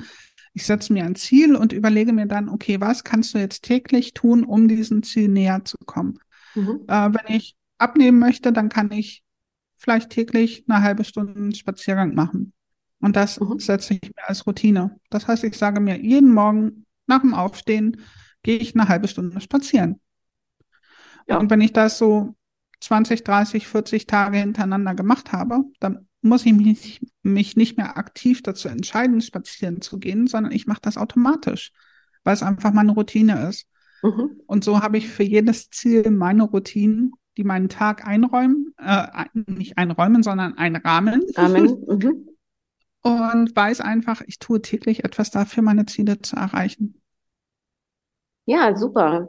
Ich 0.57 0.64
setze 0.64 0.90
mir 0.95 1.05
ein 1.05 1.16
Ziel 1.16 1.55
und 1.55 1.75
überlege 1.75 2.14
mir 2.14 2.25
dann, 2.25 2.49
okay, 2.49 2.81
was 2.81 3.05
kannst 3.05 3.35
du 3.35 3.38
jetzt 3.38 3.62
täglich 3.62 4.14
tun, 4.14 4.42
um 4.42 4.69
diesem 4.69 5.03
Ziel 5.03 5.29
näher 5.29 5.66
zu 5.66 5.77
kommen? 5.85 6.19
Mhm. 6.55 6.81
Äh, 6.88 7.11
wenn 7.12 7.37
ich 7.37 7.57
abnehmen 7.77 8.19
möchte, 8.19 8.55
dann 8.55 8.71
kann 8.71 8.90
ich 8.90 9.23
vielleicht 9.77 10.09
täglich 10.09 10.64
eine 10.66 10.83
halbe 10.83 11.05
Stunde 11.05 11.55
Spaziergang 11.55 12.14
machen. 12.14 12.55
Und 13.01 13.16
das 13.16 13.38
mhm. 13.38 13.59
setze 13.59 13.95
ich 13.95 14.01
mir 14.03 14.27
als 14.27 14.47
Routine. 14.47 14.99
Das 15.11 15.29
heißt, 15.29 15.45
ich 15.45 15.59
sage 15.59 15.79
mir, 15.79 16.01
jeden 16.01 16.33
Morgen 16.33 16.87
nach 17.07 17.21
dem 17.21 17.35
Aufstehen 17.35 18.01
gehe 18.42 18.57
ich 18.57 18.75
eine 18.75 18.88
halbe 18.88 19.09
Stunde 19.09 19.38
spazieren. 19.42 20.01
Ja. 21.29 21.37
Und 21.37 21.51
wenn 21.51 21.61
ich 21.61 21.75
das 21.75 21.99
so 21.99 22.35
20, 22.81 23.25
30, 23.25 23.69
40 23.69 24.07
Tage 24.07 24.38
hintereinander 24.38 24.95
gemacht 24.95 25.33
habe, 25.33 25.64
dann 25.81 26.09
muss 26.27 26.47
ich 26.47 26.53
mich, 26.53 27.01
mich 27.23 27.57
nicht 27.57 27.77
mehr 27.77 27.97
aktiv 27.97 28.43
dazu 28.43 28.69
entscheiden, 28.69 29.21
spazieren 29.21 29.81
zu 29.81 29.99
gehen, 29.99 30.27
sondern 30.27 30.53
ich 30.53 30.67
mache 30.67 30.81
das 30.83 30.97
automatisch, 30.97 31.73
weil 32.25 32.35
es 32.35 32.43
einfach 32.43 32.73
meine 32.73 32.93
Routine 32.93 33.49
ist. 33.49 33.67
Mhm. 34.03 34.41
Und 34.47 34.65
so 34.65 34.83
habe 34.83 34.99
ich 34.99 35.09
für 35.09 35.23
jedes 35.23 35.71
Ziel 35.71 36.11
meine 36.11 36.45
Routinen, 36.45 37.12
die 37.37 37.45
meinen 37.45 37.69
Tag 37.69 38.07
einräumen, 38.07 38.75
äh, 38.79 39.25
nicht 39.35 39.79
einräumen, 39.79 40.23
sondern 40.23 40.57
einrahmen. 40.59 41.23
Amen. 41.37 41.77
Mhm 41.89 42.27
und 43.07 43.55
weiß 43.55 43.83
einfach, 43.83 44.21
ich 44.27 44.41
tue 44.41 44.61
täglich 44.61 45.05
etwas 45.05 45.31
dafür, 45.31 45.62
meine 45.62 45.87
Ziele 45.87 46.21
zu 46.23 46.35
erreichen. 46.35 47.01
Ja, 48.47 48.75
super. 48.75 49.29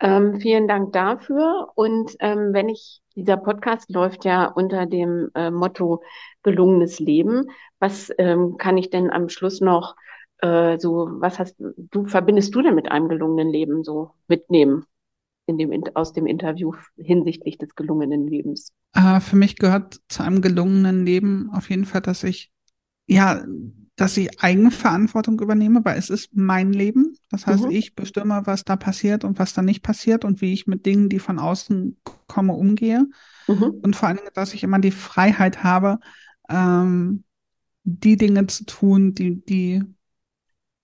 Ähm, 0.00 0.40
vielen 0.40 0.68
Dank 0.68 0.92
dafür. 0.92 1.68
Und 1.74 2.16
ähm, 2.20 2.52
wenn 2.52 2.68
ich, 2.68 3.00
dieser 3.16 3.36
Podcast 3.36 3.90
läuft 3.90 4.24
ja 4.24 4.46
unter 4.46 4.86
dem 4.86 5.30
äh, 5.34 5.50
Motto 5.50 6.02
gelungenes 6.42 6.98
Leben. 7.00 7.50
Was 7.78 8.10
ähm, 8.18 8.56
kann 8.58 8.76
ich 8.76 8.90
denn 8.90 9.10
am 9.10 9.28
Schluss 9.28 9.60
noch 9.60 9.96
äh, 10.38 10.78
so, 10.78 11.08
was 11.10 11.38
hast 11.38 11.56
du, 11.58 12.06
verbindest 12.06 12.54
du 12.54 12.62
denn 12.62 12.74
mit 12.74 12.90
einem 12.90 13.08
gelungenen 13.08 13.50
Leben 13.50 13.84
so 13.84 14.12
mitnehmen? 14.28 14.84
In 15.46 15.56
dem, 15.56 15.82
aus 15.94 16.12
dem 16.12 16.26
Interview 16.26 16.74
hinsichtlich 16.98 17.56
des 17.56 17.74
gelungenen 17.74 18.28
Lebens? 18.28 18.70
Äh, 18.92 19.18
für 19.20 19.36
mich 19.36 19.56
gehört 19.56 19.98
zu 20.08 20.22
einem 20.22 20.42
gelungenen 20.42 21.06
Leben 21.06 21.50
auf 21.54 21.70
jeden 21.70 21.86
Fall, 21.86 22.02
dass 22.02 22.22
ich 22.22 22.52
ja 23.06 23.42
dass 23.98 24.16
ich 24.16 24.40
Eigenverantwortung 24.40 25.40
übernehme, 25.40 25.84
weil 25.84 25.98
es 25.98 26.08
ist 26.08 26.30
mein 26.32 26.72
Leben. 26.72 27.16
Das 27.30 27.48
heißt, 27.48 27.64
mhm. 27.64 27.72
ich 27.72 27.96
bestimme, 27.96 28.42
was 28.44 28.64
da 28.64 28.76
passiert 28.76 29.24
und 29.24 29.40
was 29.40 29.54
da 29.54 29.62
nicht 29.62 29.82
passiert 29.82 30.24
und 30.24 30.40
wie 30.40 30.52
ich 30.52 30.68
mit 30.68 30.86
Dingen, 30.86 31.08
die 31.08 31.18
von 31.18 31.40
außen 31.40 31.98
kommen, 32.28 32.50
umgehe. 32.50 33.08
Mhm. 33.48 33.80
Und 33.82 33.96
vor 33.96 34.06
allen 34.06 34.18
Dingen, 34.18 34.30
dass 34.34 34.54
ich 34.54 34.62
immer 34.62 34.78
die 34.78 34.92
Freiheit 34.92 35.64
habe, 35.64 35.98
ähm, 36.48 37.24
die 37.82 38.16
Dinge 38.16 38.46
zu 38.46 38.66
tun, 38.66 39.14
die, 39.14 39.44
die, 39.44 39.82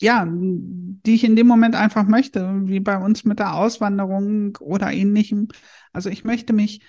ja, 0.00 0.26
die 0.28 1.14
ich 1.14 1.22
in 1.22 1.36
dem 1.36 1.46
Moment 1.46 1.76
einfach 1.76 2.08
möchte, 2.08 2.62
wie 2.64 2.80
bei 2.80 2.98
uns 2.98 3.24
mit 3.24 3.38
der 3.38 3.54
Auswanderung 3.54 4.58
oder 4.58 4.90
ähnlichem. 4.90 5.46
Also 5.92 6.10
ich 6.10 6.24
möchte 6.24 6.52
mich 6.52 6.80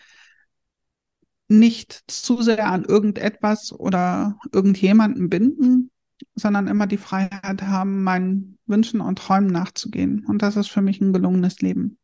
nicht 1.48 2.04
zu 2.08 2.42
sehr 2.42 2.66
an 2.66 2.84
irgendetwas 2.84 3.72
oder 3.72 4.40
irgendjemanden 4.52 5.30
binden, 5.30 5.92
sondern 6.36 6.68
immer 6.68 6.88
die 6.88 6.98
Freiheit 6.98 7.62
haben, 7.62 8.04
meinen 8.04 8.58
Wünschen 8.66 9.02
und 9.02 9.20
Träumen 9.20 9.48
nachzugehen. 9.48 10.26
Und 10.28 10.42
das 10.42 10.56
ist 10.56 10.70
für 10.70 10.82
mich 10.82 11.02
ein 11.02 11.14
gelungenes 11.14 11.62
Leben. 11.62 11.98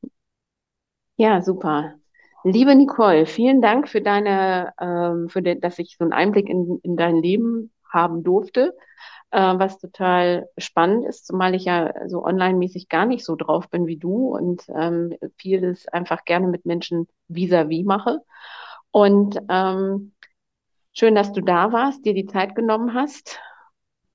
Ja, 1.17 1.41
super. 1.41 1.95
Liebe 2.43 2.75
Nicole, 2.75 3.25
vielen 3.25 3.61
Dank 3.61 3.87
für 3.87 4.01
deine, 4.01 4.73
ähm, 4.79 5.29
für 5.29 5.41
den, 5.41 5.61
dass 5.61 5.77
ich 5.77 5.95
so 5.97 6.03
einen 6.03 6.13
Einblick 6.13 6.49
in, 6.49 6.79
in 6.81 6.97
dein 6.97 7.17
Leben 7.17 7.71
haben 7.87 8.23
durfte, 8.23 8.75
äh, 9.29 9.39
was 9.39 9.77
total 9.77 10.47
spannend 10.57 11.05
ist, 11.05 11.27
zumal 11.27 11.53
ich 11.53 11.65
ja 11.65 11.93
so 12.07 12.23
online-mäßig 12.25 12.89
gar 12.89 13.05
nicht 13.05 13.23
so 13.23 13.35
drauf 13.35 13.69
bin 13.69 13.85
wie 13.85 13.97
du 13.97 14.35
und 14.35 14.63
ähm, 14.75 15.13
vieles 15.37 15.87
einfach 15.87 16.25
gerne 16.25 16.47
mit 16.47 16.65
Menschen 16.65 17.07
vis-à-vis 17.27 17.83
-vis 17.83 17.85
mache. 17.85 18.19
Und 18.89 19.39
ähm, 19.49 20.13
schön, 20.93 21.13
dass 21.13 21.31
du 21.31 21.41
da 21.41 21.71
warst, 21.71 22.05
dir 22.05 22.13
die 22.13 22.25
Zeit 22.25 22.55
genommen 22.55 22.95
hast 22.95 23.39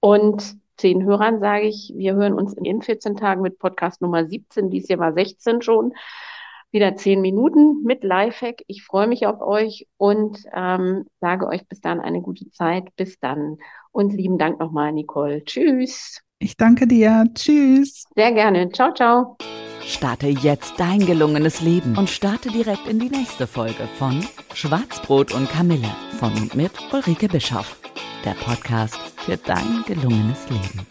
und 0.01 0.57
zehn 0.77 1.05
Hörern 1.05 1.41
sage 1.41 1.67
ich, 1.67 1.93
wir 1.97 2.15
hören 2.15 2.35
uns 2.35 2.55
in 2.55 2.83
14 2.83 3.17
Tagen 3.17 3.43
mit 3.43 3.59
Podcast 3.59 4.01
Nummer 4.03 4.27
17, 4.27 4.71
dies 4.71 4.89
Jahr 4.89 4.99
war 4.99 5.13
16 5.13 5.63
schon, 5.63 5.93
wieder 6.71 6.97
zehn 6.97 7.21
Minuten 7.21 7.83
mit 7.85 8.05
Lifehack. 8.05 8.63
Ich 8.67 8.85
freue 8.85 9.07
mich 9.07 9.27
auf 9.27 9.41
euch 9.41 9.87
und 9.97 10.39
ähm, 10.55 11.07
sage 11.21 11.47
euch 11.47 11.67
bis 11.67 11.81
dann 11.81 12.01
eine 12.01 12.21
gute 12.21 12.51
Zeit. 12.51 12.95
Bis 12.97 13.19
dann. 13.19 13.57
Und 13.93 14.13
lieben 14.13 14.37
Dank 14.37 14.61
nochmal, 14.61 14.93
Nicole. 14.93 15.43
Tschüss. 15.45 16.21
Ich 16.39 16.57
danke 16.57 16.87
dir. 16.87 17.25
Tschüss. 17.35 18.05
Sehr 18.15 18.33
gerne. 18.33 18.69
Ciao, 18.71 18.93
ciao. 18.93 19.37
Starte 19.81 20.27
jetzt 20.27 20.79
dein 20.79 20.99
gelungenes 21.07 21.61
Leben 21.61 21.97
und 21.97 22.11
starte 22.11 22.51
direkt 22.51 22.89
in 22.89 22.99
die 22.99 23.09
nächste 23.09 23.47
Folge 23.47 23.89
von 23.99 24.27
Schwarzbrot 24.53 25.33
und 25.33 25.49
Kamille 25.49 25.95
von 26.19 26.33
und 26.35 26.55
mit 26.57 26.73
Ulrike 26.93 27.29
Bischoff 27.29 27.79
der 28.25 28.35
Podcast 28.35 28.99
für 29.17 29.37
dein 29.37 29.85
gelungenes 29.87 30.49
Leben. 30.49 30.87